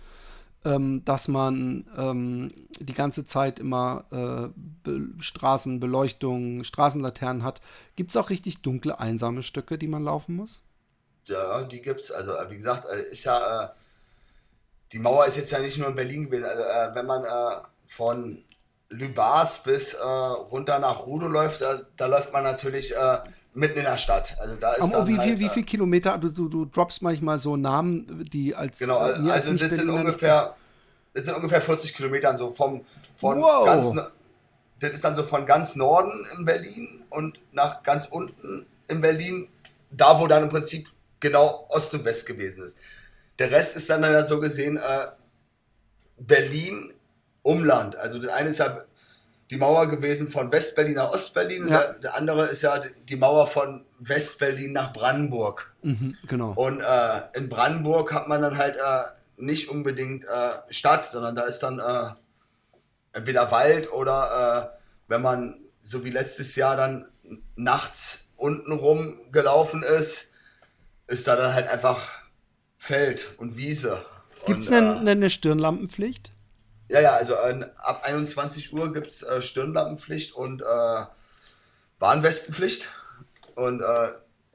[0.63, 7.61] ähm, dass man ähm, die ganze Zeit immer äh, Be Straßenbeleuchtung, Straßenlaternen hat.
[7.95, 10.63] Gibt es auch richtig dunkle, einsame Stücke, die man laufen muss?
[11.25, 12.11] Ja, die gibt es.
[12.11, 13.73] Also wie gesagt, ist ja
[14.91, 16.45] die Mauer ist jetzt ja nicht nur in Berlin gewesen.
[16.45, 17.23] Also wenn man
[17.86, 18.43] von
[18.89, 23.19] Lübars bis äh, runter nach Rudo läuft, da, da läuft man natürlich äh,
[23.54, 24.36] mitten in der Stadt.
[24.39, 26.18] Also da ist Aber wie, halt, wie, wie viel Kilometer?
[26.18, 30.56] Du, du, du droppst manchmal so Namen, die als genau, also als das sind ungefähr
[31.14, 32.86] das sind ungefähr 40 Kilometer so vom
[33.16, 33.66] von wow.
[33.66, 33.93] ganz
[34.80, 39.47] das ist dann so von ganz Norden in Berlin und nach ganz unten in Berlin,
[39.91, 40.89] da wo dann im Prinzip
[41.20, 42.78] genau Ost und West gewesen ist.
[43.38, 45.08] Der Rest ist dann, dann so gesehen äh,
[46.18, 46.93] Berlin
[47.43, 47.95] Umland.
[47.95, 48.84] Also das eine ist ja
[49.52, 51.68] die Mauer gewesen von Westberlin nach Ostberlin.
[51.68, 51.80] Ja.
[51.80, 55.76] Der, der, andere ist ja die Mauer von Westberlin nach Brandenburg.
[55.84, 56.54] Mhm, genau.
[56.54, 59.04] Und äh, in Brandenburg hat man dann halt äh,
[59.36, 62.12] nicht unbedingt äh, Stadt, sondern da ist dann äh,
[63.12, 64.80] entweder Wald oder äh,
[65.10, 67.08] wenn man so wie letztes Jahr dann
[67.56, 70.32] nachts unten rum gelaufen ist,
[71.08, 72.10] ist da dann halt einfach
[72.78, 74.06] Feld und Wiese.
[74.45, 76.32] Gibt es eine, äh, eine Stirnlampenpflicht?
[76.91, 81.05] Ja, ja, also äh, ab 21 Uhr gibt es äh, Stirnlampenpflicht und äh,
[81.99, 82.93] Warnwestenpflicht.
[83.55, 84.09] Und äh,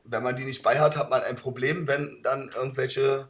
[0.05, 3.27] wenn man die nicht bei hat, hat man ein Problem, wenn dann irgendwelche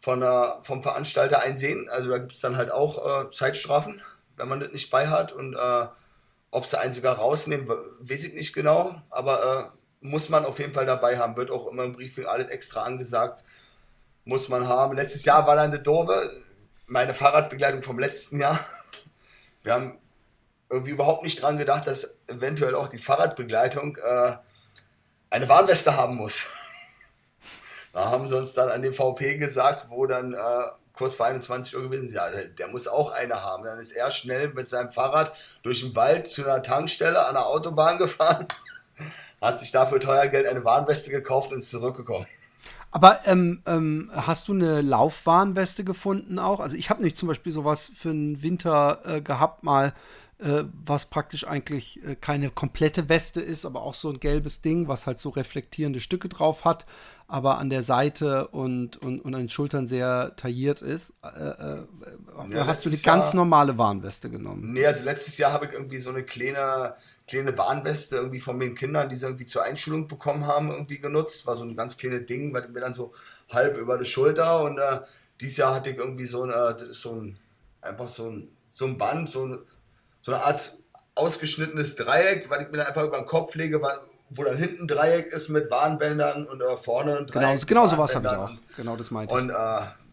[0.00, 1.88] von der, vom Veranstalter einsehen.
[1.88, 4.02] Also da gibt es dann halt auch äh, Zeitstrafen,
[4.36, 5.32] wenn man das nicht bei hat.
[5.32, 5.86] Und äh,
[6.50, 9.00] ob sie einen sogar rausnehmen, weiß ich nicht genau.
[9.08, 11.36] Aber muss man auf jeden Fall dabei haben.
[11.36, 13.44] Wird auch immer im Briefing alles extra angesagt.
[14.26, 14.94] Muss man haben.
[14.94, 16.30] Letztes Jahr war dann eine Dobe
[16.90, 18.58] meine Fahrradbegleitung vom letzten Jahr.
[19.62, 19.98] Wir haben
[20.68, 24.36] irgendwie überhaupt nicht dran gedacht, dass eventuell auch die Fahrradbegleitung äh,
[25.30, 26.46] eine Warnweste haben muss.
[27.92, 30.36] da haben sie uns dann an dem VP gesagt, wo dann äh,
[30.92, 33.62] kurz vor 21 Uhr gewesen ist, ja, der, der, muss auch eine haben.
[33.62, 35.32] Dann ist er schnell mit seinem Fahrrad
[35.62, 38.48] durch den Wald zu einer Tankstelle an der Autobahn gefahren,
[39.40, 42.26] hat sich dafür teuer Geld eine Warnweste gekauft und ist zurückgekommen.
[42.90, 46.60] Aber ähm, ähm, hast du eine Laufwarnweste gefunden auch?
[46.60, 49.94] Also ich habe nämlich zum Beispiel sowas für den Winter äh, gehabt mal,
[50.40, 54.88] äh, was praktisch eigentlich äh, keine komplette Weste ist, aber auch so ein gelbes Ding,
[54.88, 56.86] was halt so reflektierende Stücke drauf hat,
[57.28, 61.12] aber an der Seite und, und, und an den Schultern sehr tailliert ist.
[61.22, 61.82] Äh, äh,
[62.52, 64.72] ja, hast du eine ganz Jahr, normale Warnweste genommen?
[64.72, 66.94] Nee, also letztes Jahr habe ich irgendwie so eine kleine
[67.30, 71.46] kleine Warnweste irgendwie von den Kindern, die sie irgendwie zur Einschulung bekommen haben, irgendwie genutzt.
[71.46, 73.12] War so ein ganz kleines Ding, weil mir dann so
[73.50, 75.00] halb über die Schulter und äh,
[75.40, 77.38] dieses Jahr hatte ich irgendwie so ein, äh, so ein
[77.80, 79.58] einfach so ein, so ein Band, so, ein,
[80.20, 80.76] so eine Art
[81.14, 83.80] ausgeschnittenes Dreieck, weil ich mir dann einfach über den Kopf lege,
[84.30, 87.66] wo dann hinten ein Dreieck ist mit Warnbändern und äh, vorne ein Dreieck.
[87.66, 88.76] Genau, genau sowas habe ich auch.
[88.76, 89.40] Genau das meinte ich.
[89.40, 89.54] Und äh,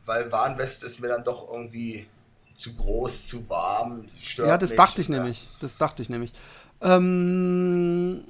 [0.06, 2.08] weil Warnweste ist mir dann doch irgendwie
[2.56, 4.78] zu groß, zu warm, stört Ja, das mich.
[4.78, 5.16] dachte ich ja.
[5.16, 5.48] nämlich.
[5.62, 6.34] Das dachte ich nämlich.
[6.82, 8.24] Ähm,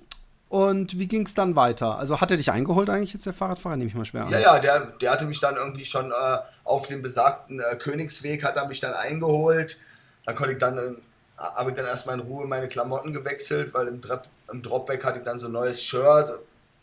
[0.50, 1.98] und wie ging es dann weiter?
[1.98, 3.76] Also hat er dich eingeholt eigentlich jetzt der Fahrradfahrer?
[3.76, 4.32] Nehme ich mal schwer an.
[4.32, 8.44] Ja, ja, der, der hatte mich dann irgendwie schon äh, auf dem besagten äh, Königsweg,
[8.44, 9.78] hat er mich dann eingeholt.
[10.26, 10.92] Da konnte ich dann, äh,
[11.38, 15.20] habe ich dann erstmal in Ruhe meine Klamotten gewechselt, weil im, Drop, im Dropback hatte
[15.20, 16.32] ich dann so ein neues Shirt.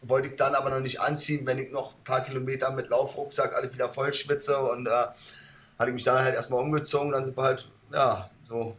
[0.02, 3.56] Wollte ich dann aber noch nicht anziehen, wenn ich noch ein paar Kilometer mit Laufrucksack
[3.56, 4.58] alles wieder voll schwitze.
[4.58, 7.12] Und äh, hatte ich mich dann halt erstmal umgezogen.
[7.12, 8.76] Dann sind wir halt, ja, so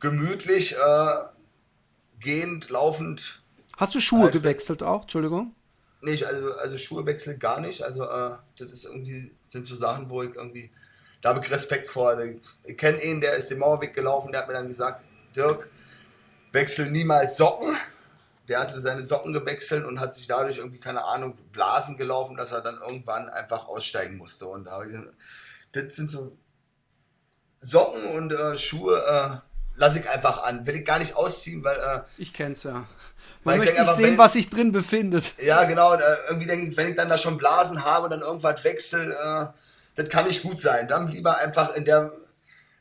[0.00, 1.35] gemütlich äh,
[2.20, 3.42] gehend, laufend.
[3.76, 5.02] Hast du Schuhe halt, gewechselt auch?
[5.02, 5.54] Entschuldigung?
[6.00, 7.82] Nicht, also, also Schuhe wechseln gar nicht.
[7.82, 10.70] Also äh, das ist irgendwie, sind so Sachen, wo ich irgendwie,
[11.20, 12.10] da habe ich Respekt vor.
[12.10, 15.04] Also, ich, ich kenne ihn, der ist den Mauerweg gelaufen, der hat mir dann gesagt,
[15.34, 15.68] Dirk,
[16.52, 17.76] wechsel niemals Socken.
[18.48, 22.52] Der hatte seine Socken gewechselt und hat sich dadurch irgendwie, keine Ahnung, Blasen gelaufen, dass
[22.52, 24.46] er dann irgendwann einfach aussteigen musste.
[24.46, 24.84] Und da,
[25.72, 26.36] das sind so
[27.60, 30.66] Socken und äh, Schuhe, äh, lasse ich einfach an.
[30.66, 31.78] Will ich gar nicht ausziehen, weil.
[31.78, 32.86] Äh, ich kenn's ja.
[33.44, 35.34] Man möchte nicht sehen, was sich drin befindet.
[35.40, 35.92] Ja, genau.
[35.92, 38.64] Und, äh, irgendwie denke ich, wenn ich dann da schon Blasen habe und dann irgendwas
[38.64, 39.46] wechsel, äh,
[39.94, 40.88] das kann nicht gut sein.
[40.88, 42.12] Dann lieber einfach in der,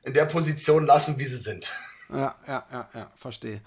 [0.04, 1.72] in der Position lassen, wie sie sind.
[2.10, 3.62] Ja, ja, ja, ja, verstehe.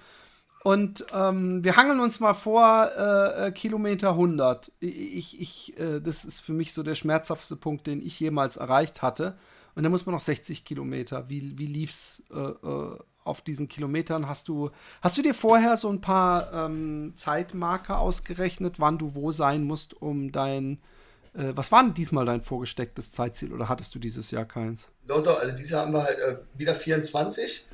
[0.64, 4.72] Und ähm, wir hangeln uns mal vor äh, äh Kilometer 100.
[4.80, 9.02] Ich, ich, äh, das ist für mich so der schmerzhafteste Punkt, den ich jemals erreicht
[9.02, 9.38] hatte.
[9.74, 11.28] Und dann muss man noch 60 Kilometer.
[11.28, 12.52] Wie, wie lief's äh,
[13.28, 14.28] auf diesen Kilometern?
[14.28, 14.70] Hast du,
[15.02, 20.00] hast du dir vorher so ein paar ähm, Zeitmarker ausgerechnet, wann du wo sein musst,
[20.00, 20.78] um dein
[21.34, 24.88] äh, was war denn diesmal dein vorgestecktes Zeitziel oder hattest du dieses Jahr keins?
[25.06, 27.68] Doch, doch, also dieses Jahr haben wir halt äh, wieder 24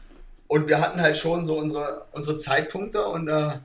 [0.48, 3.58] und wir hatten halt schon so unsere, unsere Zeitpunkte und äh,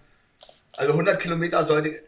[0.78, 2.02] also 100 Kilometer sollte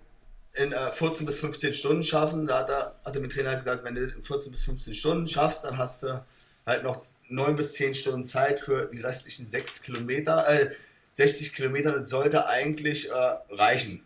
[0.53, 2.47] in äh, 14 bis 15 Stunden schaffen.
[2.47, 5.63] Da hat, er, hat der Trainer gesagt, wenn du in 14 bis 15 Stunden schaffst,
[5.63, 6.23] dann hast du
[6.71, 10.47] halt noch 9 bis 10 Stunden Zeit für die restlichen 6 Kilometer.
[10.49, 10.71] Äh,
[11.13, 13.13] 60 Kilometer, das sollte eigentlich äh,
[13.49, 14.05] reichen.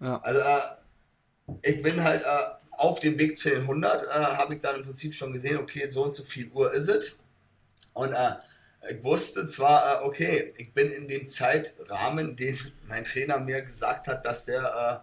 [0.00, 0.20] Ja.
[0.22, 2.26] Also äh, ich bin halt äh,
[2.70, 5.88] auf dem Weg zu den 100 äh, habe ich dann im Prinzip schon gesehen, okay,
[5.88, 7.18] so und so viel Uhr ist es.
[7.92, 8.32] Und äh,
[8.90, 14.24] ich wusste zwar, okay, ich bin in dem Zeitrahmen, den mein Trainer mir gesagt hat,
[14.24, 15.02] dass der,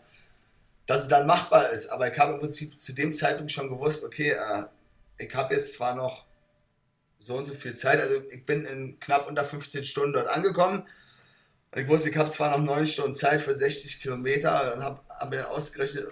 [0.86, 1.90] dass es dann machbar ist.
[1.90, 4.38] Aber ich habe im Prinzip zu dem Zeitpunkt schon gewusst, okay,
[5.18, 6.26] ich habe jetzt zwar noch
[7.24, 10.86] so und so viel Zeit, also ich bin in knapp unter 15 Stunden dort angekommen.
[11.72, 15.00] Und ich wusste, ich habe zwar noch 9 Stunden Zeit für 60 Kilometer, dann habe
[15.08, 16.08] hab mir dann ausgerechnet,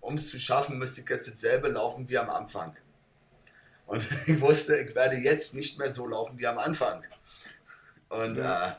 [0.00, 2.76] um es zu schaffen, müsste ich jetzt dasselbe laufen wie am Anfang.
[3.86, 7.04] Und ich wusste, ich werde jetzt nicht mehr so laufen wie am Anfang.
[8.08, 8.68] Und ja.
[8.68, 8.72] äh,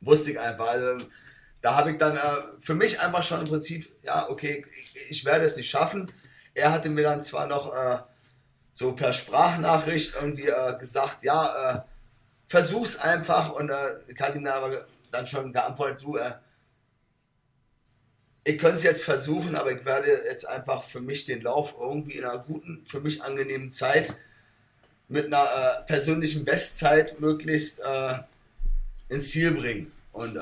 [0.00, 1.06] wusste ich einfach, also,
[1.60, 5.24] da habe ich dann äh, für mich einfach schon im Prinzip, ja, okay, ich, ich,
[5.26, 6.10] werde es nicht schaffen.
[6.54, 7.98] Er hatte mir dann zwar noch äh,
[8.74, 11.80] so per Sprachnachricht irgendwie äh, gesagt, ja, äh,
[12.46, 13.52] versuch's einfach.
[13.52, 16.32] Und äh, ihm dann aber dann schon geantwortet, du, äh,
[18.42, 22.18] ich könnte es jetzt versuchen, aber ich werde jetzt einfach für mich den Lauf irgendwie
[22.18, 24.14] in einer guten, für mich angenehmen Zeit
[25.08, 28.18] mit einer äh, persönlichen Bestzeit möglichst äh,
[29.08, 29.92] ins Ziel bringen.
[30.12, 30.40] Und äh,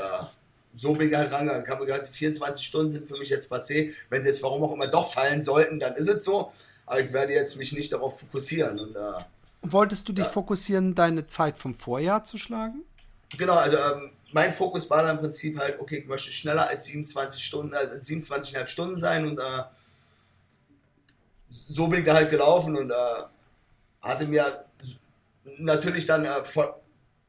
[0.74, 1.64] so bin ich halt rangegangen.
[1.64, 3.92] Ich habe gesagt, 24 Stunden sind für mich jetzt passé.
[4.08, 6.50] Wenn sie jetzt warum auch immer doch fallen sollten, dann ist es so.
[6.86, 8.78] Aber ich werde jetzt mich nicht darauf fokussieren.
[8.78, 9.24] Und, äh,
[9.62, 12.82] Wolltest du dich fokussieren, deine Zeit vom Vorjahr zu schlagen?
[13.36, 16.84] Genau, also ähm, mein Fokus war dann im Prinzip halt, okay, ich möchte schneller als
[16.86, 19.62] 27 Stunden, äh, 27,5 Stunden sein und äh,
[21.48, 22.94] so bin ich da halt gelaufen und äh,
[24.00, 24.64] hatte mir
[25.58, 26.66] natürlich dann äh, von,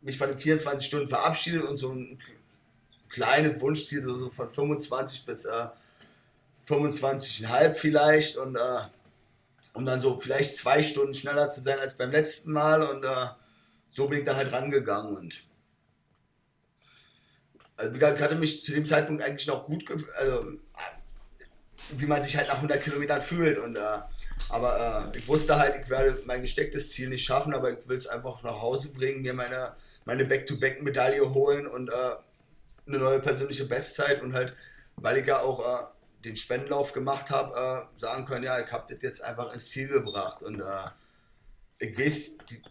[0.01, 2.19] mich von den 24 Stunden verabschiedet und so ein
[3.09, 5.67] kleines Wunschziel so von 25 bis äh,
[6.67, 8.79] 25,5 vielleicht und äh,
[9.73, 13.27] um dann so vielleicht zwei Stunden schneller zu sein als beim letzten Mal und äh,
[13.91, 15.43] so bin ich dann halt rangegangen und
[17.75, 19.83] also, ich hatte mich zu dem Zeitpunkt eigentlich noch gut,
[20.17, 20.45] also
[21.97, 23.57] wie man sich halt nach 100 Kilometern fühlt.
[23.57, 23.99] Und, äh,
[24.49, 27.97] aber äh, ich wusste halt, ich werde mein gestecktes Ziel nicht schaffen, aber ich will
[27.97, 29.73] es einfach nach Hause bringen, mir meine,
[30.05, 31.93] meine Back-to-Back-Medaille holen und äh,
[32.85, 34.55] eine neue persönliche Bestzeit und halt,
[34.95, 35.85] weil ich ja auch äh,
[36.23, 39.87] den Spendenlauf gemacht habe, äh, sagen können, ja, ich habe das jetzt einfach ins Ziel
[39.87, 40.41] gebracht.
[40.41, 40.89] Und äh,
[41.79, 42.61] ich weiß, die,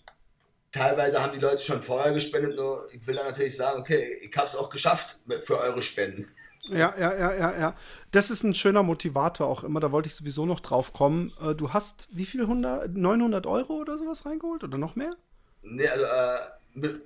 [0.71, 4.37] teilweise haben die Leute schon vorher gespendet, nur ich will dann natürlich sagen, okay, ich
[4.37, 6.29] habe es auch geschafft für eure Spenden.
[6.69, 7.77] Ja, ja, ja, ja, ja.
[8.13, 9.81] Das ist ein schöner Motivator auch immer.
[9.81, 11.33] Da wollte ich sowieso noch drauf kommen.
[11.43, 12.43] Äh, du hast wie viel?
[12.43, 15.17] 100, 900 Euro oder sowas reingeholt oder noch mehr?
[15.63, 16.39] Nee, also äh,
[16.75, 17.03] mit,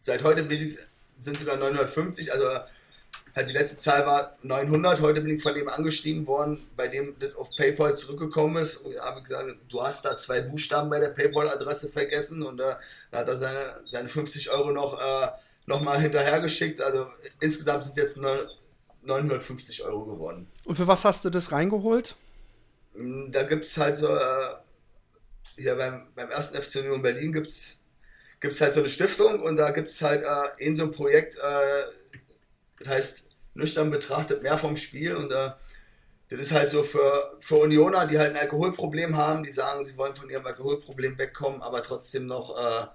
[0.00, 0.46] seit heute
[1.18, 2.32] sind sogar 950.
[2.32, 2.46] Also
[3.34, 5.00] halt die letzte Zahl war 900.
[5.00, 8.76] Heute bin ich von dem angeschrieben worden, bei dem das auf PayPal zurückgekommen ist.
[8.76, 12.42] Und habe gesagt, du hast da zwei Buchstaben bei der PayPal-Adresse vergessen.
[12.42, 12.74] Und äh,
[13.10, 15.28] da hat er seine, seine 50 Euro noch, äh,
[15.66, 16.80] noch mal hinterhergeschickt.
[16.80, 17.08] Also
[17.40, 18.48] insgesamt sind es jetzt
[19.02, 20.46] 950 Euro geworden.
[20.64, 22.16] Und für was hast du das reingeholt?
[22.94, 24.54] Hm, da gibt es halt so, äh,
[25.56, 27.80] hier beim, beim ersten FC Union Berlin gibt es
[28.40, 31.38] gibt's halt so eine Stiftung und da gibt es halt äh, in so ein Projekt,
[31.38, 31.84] äh,
[32.84, 35.50] das heißt, nüchtern betrachtet mehr vom Spiel und äh,
[36.28, 39.96] das ist halt so für, für Unioner, die halt ein Alkoholproblem haben, die sagen, sie
[39.96, 42.86] wollen von ihrem Alkoholproblem wegkommen, aber trotzdem noch äh,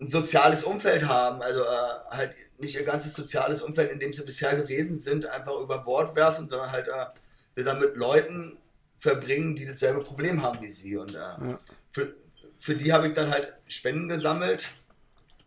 [0.00, 4.24] ein soziales Umfeld haben, also äh, halt nicht ihr ganzes soziales Umfeld, in dem sie
[4.24, 8.58] bisher gewesen sind, einfach über Bord werfen, sondern halt äh, dann mit Leuten
[8.98, 10.96] verbringen, die dasselbe Problem haben wie sie.
[10.96, 11.58] Und äh, ja.
[11.90, 12.14] für,
[12.60, 14.68] für die habe ich dann halt Spenden gesammelt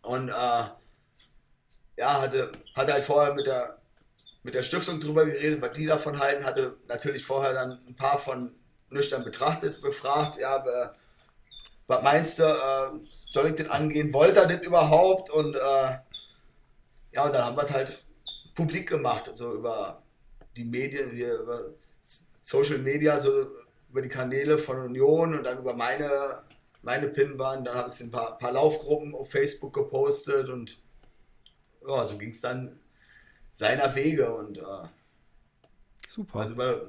[0.02, 0.64] und äh,
[2.02, 3.78] ja, hatte, hatte halt vorher mit der,
[4.42, 8.18] mit der Stiftung drüber geredet, was die davon halten, hatte natürlich vorher dann ein paar
[8.18, 8.52] von
[8.90, 10.64] nüchtern betrachtet, befragt, ja,
[11.86, 15.98] was meinst du, äh, soll ich den angehen, wollte er denn überhaupt und äh,
[17.12, 18.04] ja, und dann haben wir es halt
[18.56, 20.02] publik gemacht, so über
[20.56, 21.70] die Medien, über
[22.40, 23.46] Social Media, so
[23.90, 26.42] über die Kanäle von Union und dann über meine,
[26.82, 27.66] meine Pinwand.
[27.66, 30.81] Dann habe ich ein paar, paar Laufgruppen auf Facebook gepostet und
[31.86, 32.78] ja, so ging es dann
[33.50, 34.62] seiner Wege und äh,
[36.08, 36.40] Super.
[36.40, 36.82] Also über,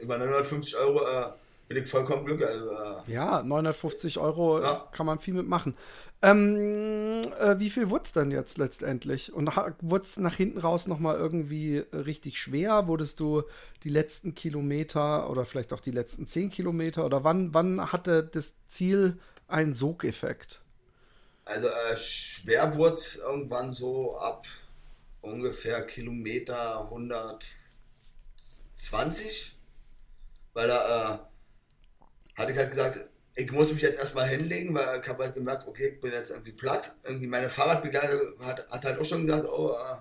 [0.00, 1.32] über 950 Euro äh,
[1.68, 2.48] bin ich vollkommen glücklich.
[2.48, 4.88] Also, äh, ja, 950 Euro Ja.
[4.92, 5.76] kann man viel mitmachen.
[6.22, 9.32] Ähm, äh, wie viel wurde es denn jetzt letztendlich?
[9.32, 12.86] Und wurde es nach hinten raus nochmal irgendwie äh, richtig schwer?
[12.88, 13.42] Wurdest du
[13.84, 17.04] die letzten Kilometer oder vielleicht auch die letzten 10 Kilometer?
[17.04, 20.62] Oder wann, wann hatte das Ziel einen Sogeffekt?
[21.44, 24.46] Also äh, schwer wurde es irgendwann so ab
[25.20, 29.56] ungefähr Kilometer 120.
[30.52, 31.18] Weil da äh,
[32.40, 35.66] hatte ich halt gesagt, ich muss mich jetzt erstmal hinlegen, weil ich habe halt gemerkt,
[35.66, 36.94] okay, ich bin jetzt irgendwie platt.
[37.02, 39.96] Irgendwie meine Fahrradbegleiter hat, hat halt auch schon gesagt, oh, äh,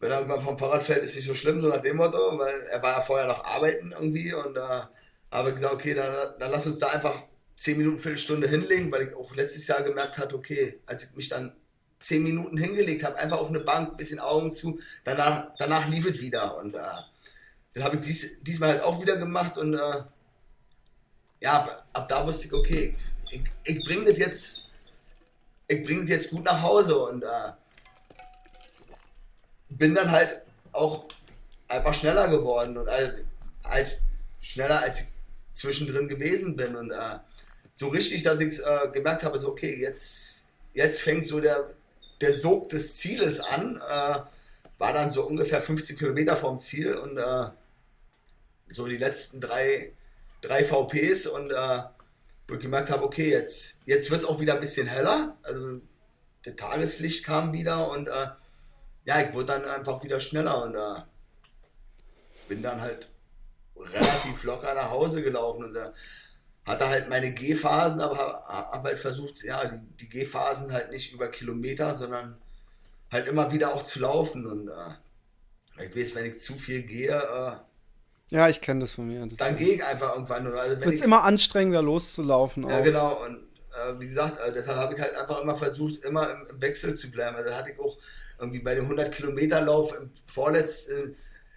[0.00, 2.62] wenn er irgendwann vom Fahrrad fällt, ist nicht so schlimm, so nach dem Motto, weil
[2.62, 4.90] er war ja vorher noch arbeiten irgendwie und da
[5.30, 7.14] habe ich gesagt, okay, dann, dann lass uns da einfach
[7.56, 11.28] 10 Minuten, Viertelstunde hinlegen, weil ich auch letztes Jahr gemerkt hatte, okay, als ich mich
[11.28, 11.54] dann
[12.00, 16.20] 10 Minuten hingelegt habe, einfach auf eine Bank, bisschen Augen zu, danach, danach lief es
[16.20, 16.56] wieder.
[16.58, 16.80] Und äh,
[17.74, 20.02] dann habe ich dies, diesmal halt auch wieder gemacht und äh,
[21.40, 22.96] ja, ab, ab da wusste ich, okay,
[23.30, 24.62] ich, ich bringe das jetzt,
[25.66, 27.52] ich bringe das jetzt gut nach Hause und äh,
[29.70, 30.42] bin dann halt
[30.72, 31.06] auch
[31.68, 33.24] einfach schneller geworden und halt,
[33.64, 34.00] halt
[34.40, 35.06] schneller als ich
[35.52, 37.18] zwischendrin gewesen bin und äh,
[37.74, 40.44] so richtig, dass ich äh, gemerkt habe, so okay, jetzt,
[40.74, 41.70] jetzt fängt so der,
[42.20, 44.20] der Sog des Zieles an, äh,
[44.78, 47.48] war dann so ungefähr 15 Kilometer vom Ziel und äh,
[48.70, 49.92] so die letzten drei,
[50.40, 51.82] drei VPs und äh,
[52.48, 55.80] wo ich gemerkt habe, okay, jetzt, jetzt wird es auch wieder ein bisschen heller, also
[56.44, 58.28] der Tageslicht kam wieder und äh,
[59.04, 61.02] ja, ich wurde dann einfach wieder schneller und äh,
[62.48, 63.08] bin dann halt
[63.76, 65.76] relativ locker nach Hause gelaufen und
[66.64, 71.12] hatte halt meine Gehphasen, aber habe hab halt versucht, ja, die, die Gehphasen halt nicht
[71.12, 72.36] über Kilometer, sondern
[73.10, 77.10] halt immer wieder auch zu laufen und äh, ich weiß, wenn ich zu viel gehe,
[77.10, 77.52] äh,
[78.34, 79.26] Ja, ich kenne das von mir.
[79.26, 80.46] Das dann gehe ich einfach irgendwann.
[80.54, 82.68] Also wird immer anstrengender loszulaufen.
[82.68, 82.84] ja, auch.
[82.84, 83.24] genau.
[83.24, 83.38] Und
[83.72, 86.94] äh, wie gesagt, äh, deshalb habe ich halt einfach immer versucht, immer im, im Wechsel
[86.94, 87.36] zu bleiben.
[87.36, 87.98] Also hatte ich auch
[88.38, 89.98] irgendwie bei dem 100 Kilometer Lauf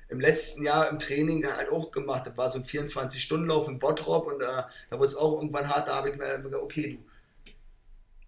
[0.07, 2.27] im letzten Jahr im Training halt auch gemacht.
[2.27, 5.33] Das war so ein 24 Stunden Lauf in Bottrop und äh, da wurde es auch
[5.33, 5.87] irgendwann hart.
[5.87, 6.99] Da habe ich mir dann gesagt, okay,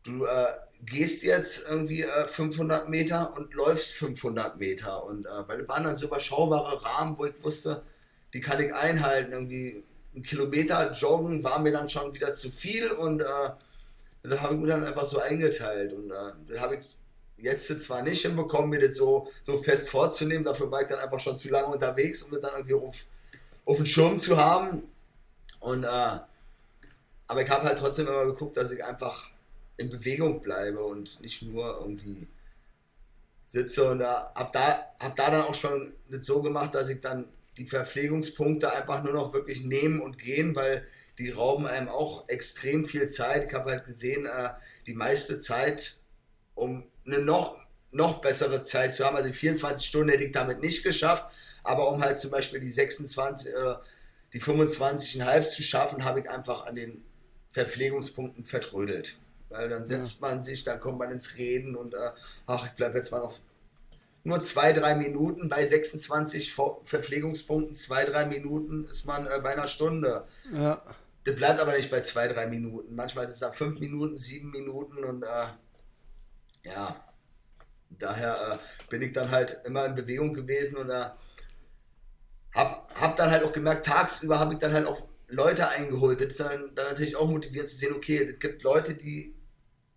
[0.03, 0.47] du, du äh,
[0.85, 5.83] gehst jetzt irgendwie äh, 500 Meter und läufst 500 Meter und äh, weil das waren
[5.83, 7.83] dann so überschaubare Rahmen, wo ich wusste,
[8.33, 9.31] die kann ich einhalten.
[9.31, 9.83] Irgendwie
[10.15, 13.25] ein Kilometer joggen war mir dann schon wieder zu viel und äh,
[14.23, 15.93] da habe ich mir dann einfach so eingeteilt.
[15.93, 16.96] Und äh, da habe ich
[17.37, 21.19] jetzt zwar nicht hinbekommen, mir das so, so fest vorzunehmen, dafür war ich dann einfach
[21.19, 23.05] schon zu lange unterwegs, um das dann irgendwie auf,
[23.65, 24.83] auf den Schirm zu haben.
[25.59, 26.19] Und äh,
[27.27, 29.29] aber ich habe halt trotzdem immer geguckt, dass ich einfach
[29.75, 32.27] in Bewegung bleibe und nicht nur irgendwie
[33.45, 36.99] sitze und äh, hab da hab da dann auch schon das so gemacht, dass ich
[36.99, 37.25] dann
[37.57, 42.85] die Verpflegungspunkte einfach nur noch wirklich nehmen und gehen, weil die rauben einem auch extrem
[42.85, 43.47] viel Zeit.
[43.47, 44.49] Ich habe halt gesehen, äh,
[44.85, 45.97] die meiste Zeit,
[46.55, 47.57] um eine noch,
[47.91, 51.25] noch bessere Zeit zu haben, also die 24 Stunden hätte ich damit nicht geschafft,
[51.63, 53.75] aber um halt zum Beispiel die 26, äh,
[54.33, 57.03] die 25,5 zu schaffen, habe ich einfach an den
[57.49, 59.17] Verpflegungspunkten vertrödelt.
[59.49, 62.11] Weil dann setzt man sich, dann kommt man ins Reden und äh,
[62.45, 63.33] ach, ich bleibe jetzt mal noch
[64.25, 65.47] nur zwei, drei Minuten.
[65.47, 70.25] Bei 26 Ver- Verpflegungspunkten, zwei, drei Minuten ist man äh, bei einer Stunde.
[70.53, 70.81] Ja.
[71.23, 72.93] Das bleibt aber nicht bei zwei, drei Minuten.
[72.93, 75.27] Manchmal ist es ab fünf Minuten, sieben Minuten und äh,
[76.67, 76.95] ja,
[77.89, 81.09] daher äh, bin ich dann halt immer in Bewegung gewesen und äh,
[82.55, 86.21] hab, hab dann halt auch gemerkt, tagsüber habe ich dann halt auch Leute eingeholt.
[86.21, 89.35] Das ist dann, dann natürlich auch motivierend zu sehen, okay, es gibt Leute, die,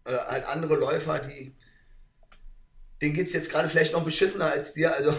[0.05, 1.57] äh, halt andere Läufer, die,
[3.01, 5.13] denen geht es jetzt gerade vielleicht noch beschissener als dir, also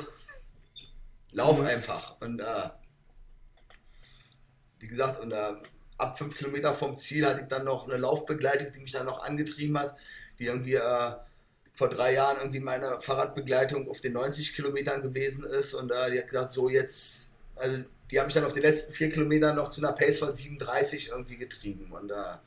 [1.32, 1.66] lauf Mhm.
[1.66, 2.20] einfach.
[2.22, 2.70] Und äh,
[4.80, 5.54] wie gesagt, und äh,
[5.98, 9.24] ab fünf Kilometer vom Ziel hatte ich dann noch eine Laufbegleitung, die mich dann noch
[9.24, 9.96] angetrieben hat,
[10.40, 11.12] die irgendwie äh,
[11.74, 16.20] vor drei Jahren irgendwie meine Fahrradbegleitung auf den 90 Kilometern gewesen ist und äh, die
[16.20, 17.78] hat gesagt, so jetzt, also
[18.10, 21.10] die haben mich dann auf den letzten vier Kilometern noch zu einer Pace von 37
[21.10, 22.38] irgendwie getrieben und äh,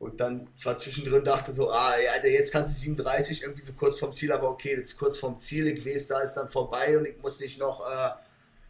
[0.00, 3.98] ich dann zwar zwischendrin dachte so, ah ja, jetzt kannst du 37 irgendwie so kurz
[3.98, 7.06] vom Ziel, aber okay, jetzt kurz vom Ziel, ich weiß, da ist dann vorbei und
[7.06, 8.10] ich muss nicht noch äh,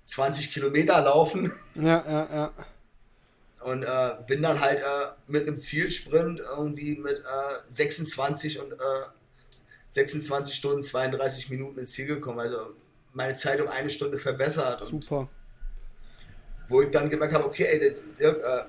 [0.04, 1.52] 20 Kilometer laufen.
[1.74, 2.52] Ja, ja, ja.
[3.60, 7.22] Und äh, bin dann halt äh, mit einem Zielsprint irgendwie mit äh,
[7.66, 8.76] 26 und äh,
[9.90, 12.38] 26 Stunden 32 Minuten ins Ziel gekommen.
[12.38, 12.74] Also
[13.12, 14.84] meine Zeit um eine Stunde verbessert.
[14.84, 15.28] Super.
[16.68, 18.64] wo ich dann gemerkt habe, okay, ey, der, äh,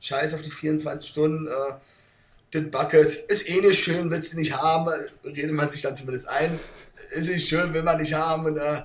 [0.00, 1.74] scheiß auf die 24 Stunden, äh,
[2.52, 4.88] das Bucket ist eh nicht schön, willst du nicht haben,
[5.24, 6.58] redet man sich dann zumindest ein.
[7.10, 8.46] Ist nicht schön, will man nicht haben.
[8.46, 8.82] Und, äh,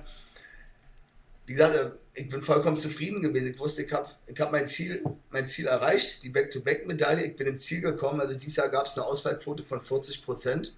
[1.46, 3.48] wie gesagt, äh, ich bin vollkommen zufrieden gewesen.
[3.48, 7.24] Ich wusste, ich habe ich hab mein, Ziel, mein Ziel erreicht, die Back-to-Back-Medaille.
[7.24, 8.20] Ich bin ins Ziel gekommen.
[8.20, 10.76] Also dieses Jahr gab es eine Auswahlquote von 40 Prozent.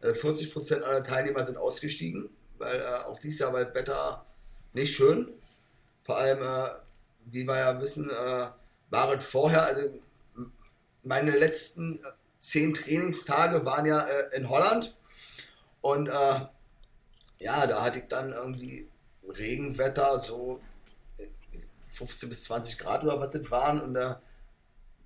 [0.00, 4.24] 40 äh, Prozent aller Teilnehmer sind ausgestiegen, weil äh, auch dieses Jahr war das Wetter
[4.72, 5.28] nicht schön.
[6.04, 6.70] Vor allem, äh,
[7.26, 8.46] wie wir ja wissen, äh,
[8.90, 9.90] war es vorher, also
[11.02, 12.00] meine letzten
[12.40, 14.96] zehn Trainingstage waren ja äh, in Holland.
[15.80, 16.40] Und äh,
[17.40, 18.88] ja, da hatte ich dann irgendwie
[19.28, 20.60] Regenwetter, so
[21.92, 23.80] 15 bis 20 Grad oder was das waren.
[23.80, 24.20] Und da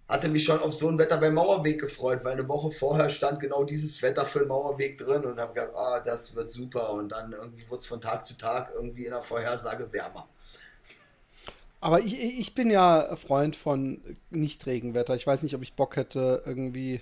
[0.09, 3.41] hatte mich schon auf so ein Wetter beim Mauerweg gefreut, weil eine Woche vorher stand
[3.41, 6.93] genau dieses Wetter für den Mauerweg drin und habe gedacht, ah, das wird super.
[6.93, 10.29] Und dann irgendwie wurde es von Tag zu Tag irgendwie in der Vorhersage wärmer.
[11.81, 15.15] Aber ich, ich bin ja Freund von Nicht-Regenwetter.
[15.15, 17.01] Ich weiß nicht, ob ich Bock hätte, irgendwie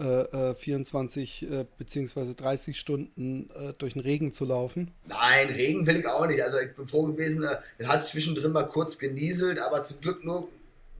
[0.00, 2.34] äh, 24 äh, bzw.
[2.34, 4.90] 30 Stunden äh, durch den Regen zu laufen.
[5.06, 6.42] Nein, Regen will ich auch nicht.
[6.42, 10.24] Also ich bin froh gewesen, äh, er hat zwischendrin mal kurz genieselt, aber zum Glück
[10.24, 10.48] nur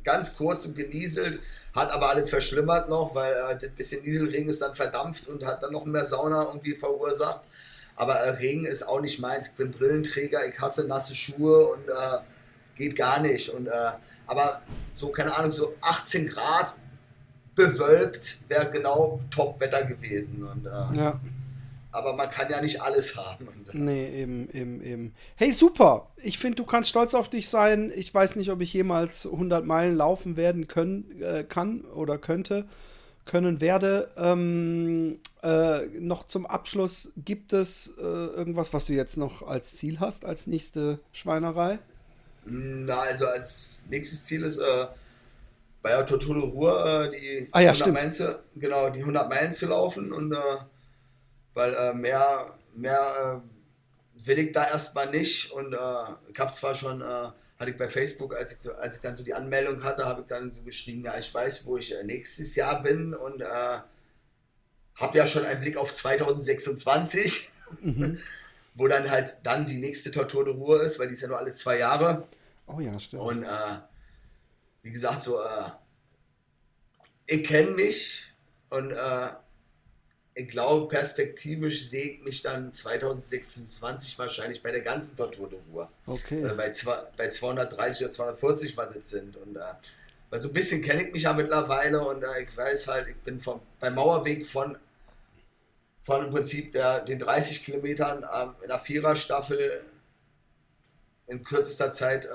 [0.05, 1.41] ganz kurz und genieselt,
[1.75, 5.63] hat aber alles verschlimmert noch, weil äh, ein bisschen Nieselregen ist dann verdampft und hat
[5.63, 7.43] dann noch mehr Sauna irgendwie verursacht.
[7.97, 9.49] Aber äh, Regen ist auch nicht meins.
[9.49, 12.19] Ich bin Brillenträger, ich hasse nasse Schuhe und äh,
[12.75, 13.51] geht gar nicht.
[13.51, 13.91] Und, äh,
[14.27, 14.63] aber
[14.95, 16.75] so, keine Ahnung, so 18 Grad
[17.55, 20.45] bewölkt wäre genau Top-Wetter gewesen.
[20.45, 21.21] Und, äh, ja.
[21.93, 23.49] Aber man kann ja nicht alles haben.
[23.49, 25.15] Und, äh, nee, eben, eben, eben.
[25.35, 26.09] Hey, super.
[26.17, 27.93] Ich finde, du kannst stolz auf dich sein.
[27.95, 32.67] Ich weiß nicht, ob ich jemals 100 Meilen laufen werden können, äh, kann oder könnte,
[33.25, 34.09] können werde.
[34.17, 39.99] Ähm, äh, noch zum Abschluss, gibt es äh, irgendwas, was du jetzt noch als Ziel
[39.99, 41.79] hast, als nächste Schweinerei?
[42.45, 44.87] Na, also als nächstes Ziel ist äh,
[45.83, 50.13] bei Ruhr äh, die, ah, ja, 100 Meilen zu, genau, die 100 Meilen zu laufen
[50.13, 50.37] und äh,
[51.55, 55.77] weil äh, mehr, mehr äh, will ich da erstmal nicht und äh,
[56.31, 59.35] ich habe zwar schon, hatte ich bei Facebook, als ich, als ich dann so die
[59.35, 63.15] Anmeldung hatte, habe ich dann so geschrieben, ja, ich weiß, wo ich nächstes Jahr bin
[63.15, 67.51] und habe ja schon einen Blick auf 2026.
[67.83, 68.19] Mhm.
[68.75, 71.39] wo dann halt dann die nächste Tortur de Ruhe ist, weil die ist ja nur
[71.39, 72.27] alle zwei Jahre.
[72.67, 73.23] Oh ja, stimmt.
[73.23, 73.79] Und äh,
[74.83, 75.71] wie gesagt, so, äh,
[77.27, 78.25] ich kenne mich
[78.71, 79.29] und äh,
[80.35, 85.91] ich glaube, perspektivisch sehe ich mich dann 2026 wahrscheinlich bei der ganzen Tortur.
[86.07, 86.43] Okay.
[86.43, 89.37] Äh, bei, zwei, bei 230 oder 240, was das sind.
[89.37, 89.61] Und äh,
[90.31, 93.17] weil so ein bisschen kenne ich mich ja mittlerweile und äh, ich weiß halt, ich
[93.17, 94.79] bin vom, beim Mauerweg von
[96.03, 99.85] von im Prinzip der, den 30 Kilometern ähm, in der Viererstaffel
[101.27, 102.29] in kürzester Zeit äh,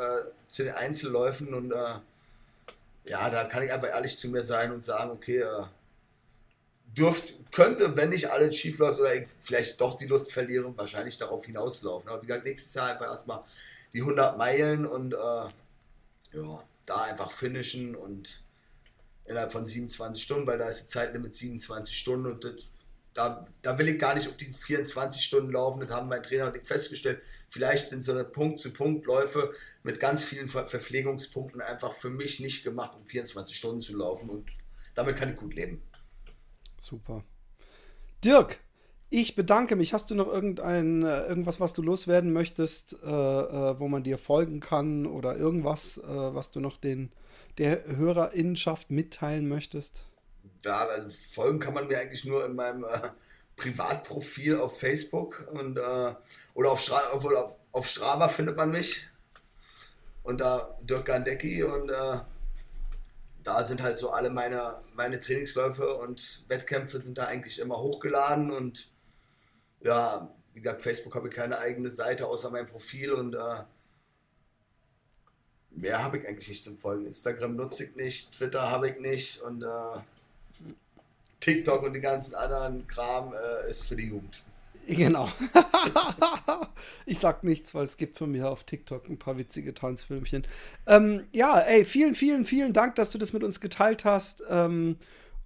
[0.48, 1.96] zu den Einzelläufen und äh,
[3.06, 5.64] ja, da kann ich einfach ehrlich zu mir sein und sagen, okay, äh,
[6.98, 11.18] dürft, könnte, wenn nicht alles schief läuft oder ich vielleicht doch die Lust verliere, wahrscheinlich
[11.18, 12.10] darauf hinauslaufen.
[12.10, 13.44] Aber wie gesagt, nächstes Jahr einfach erstmal
[13.94, 18.44] die 100 Meilen und äh, ja, da einfach finishen und
[19.26, 22.54] innerhalb von 27 Stunden, weil da ist die Zeitlimit 27 Stunden und das
[23.16, 25.80] da, da will ich gar nicht auf diese 24 Stunden laufen.
[25.80, 27.24] Das haben mein Trainer und ich festgestellt.
[27.50, 29.54] Vielleicht sind so eine Punkt-zu-Punkt-Läufe
[29.84, 34.30] mit ganz vielen Ver Verpflegungspunkten einfach für mich nicht gemacht, um 24 Stunden zu laufen.
[34.30, 34.52] Und
[34.96, 35.82] damit kann ich gut leben.
[36.78, 37.24] Super.
[38.24, 38.60] Dirk,
[39.10, 39.94] ich bedanke mich.
[39.94, 44.18] Hast du noch irgendein, äh, irgendwas, was du loswerden möchtest, äh, äh, wo man dir
[44.18, 47.14] folgen kann oder irgendwas, äh, was du noch den,
[47.60, 50.06] der Hörerinnenschaft mitteilen möchtest?
[50.66, 53.10] Ja, also folgen kann man mir eigentlich nur in meinem äh,
[53.56, 56.16] Privatprofil auf Facebook und äh,
[56.54, 59.08] oder auf, Stra obwohl, auf, auf Strava findet man mich.
[60.24, 62.18] Und da Dirk Gandecki und äh,
[63.44, 68.50] da sind halt so alle meine, meine Trainingsläufe und Wettkämpfe sind da eigentlich immer hochgeladen
[68.50, 68.92] und
[69.82, 73.64] ja, wie gesagt, Facebook habe ich keine eigene Seite außer mein Profil und äh,
[75.70, 77.06] mehr habe ich eigentlich nicht zum Folgen.
[77.06, 80.00] Instagram nutze ich nicht, Twitter habe ich nicht und äh,
[81.46, 84.44] TikTok und den ganzen anderen Kram äh, ist für die Jugend.
[84.88, 85.30] Genau.
[87.06, 90.46] ich sag nichts, weil es gibt von mir auf TikTok ein paar witzige Tanzfilmchen.
[90.88, 94.44] Ähm, ja, ey, vielen, vielen, vielen Dank, dass du das mit uns geteilt hast.
[94.50, 94.98] Ähm,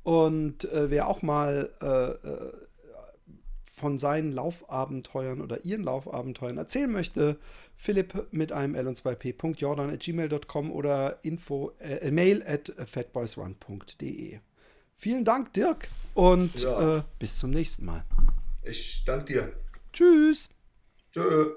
[0.03, 2.51] und äh, wer auch mal äh, äh
[3.76, 7.38] von seinen Laufabenteuern oder ihren Laufabenteuern erzählen möchte,
[7.77, 14.39] Philipp mit einem L und 2p.jordan.gmail.com oder info, äh, mail at fatboysrun.de.
[14.99, 15.88] Vielen Dank, Dirk.
[16.13, 16.97] Und ja.
[16.97, 18.03] äh, bis zum nächsten Mal.
[18.63, 19.53] Ich danke dir.
[19.93, 20.49] Tschüss.
[21.13, 21.47] Tschüss.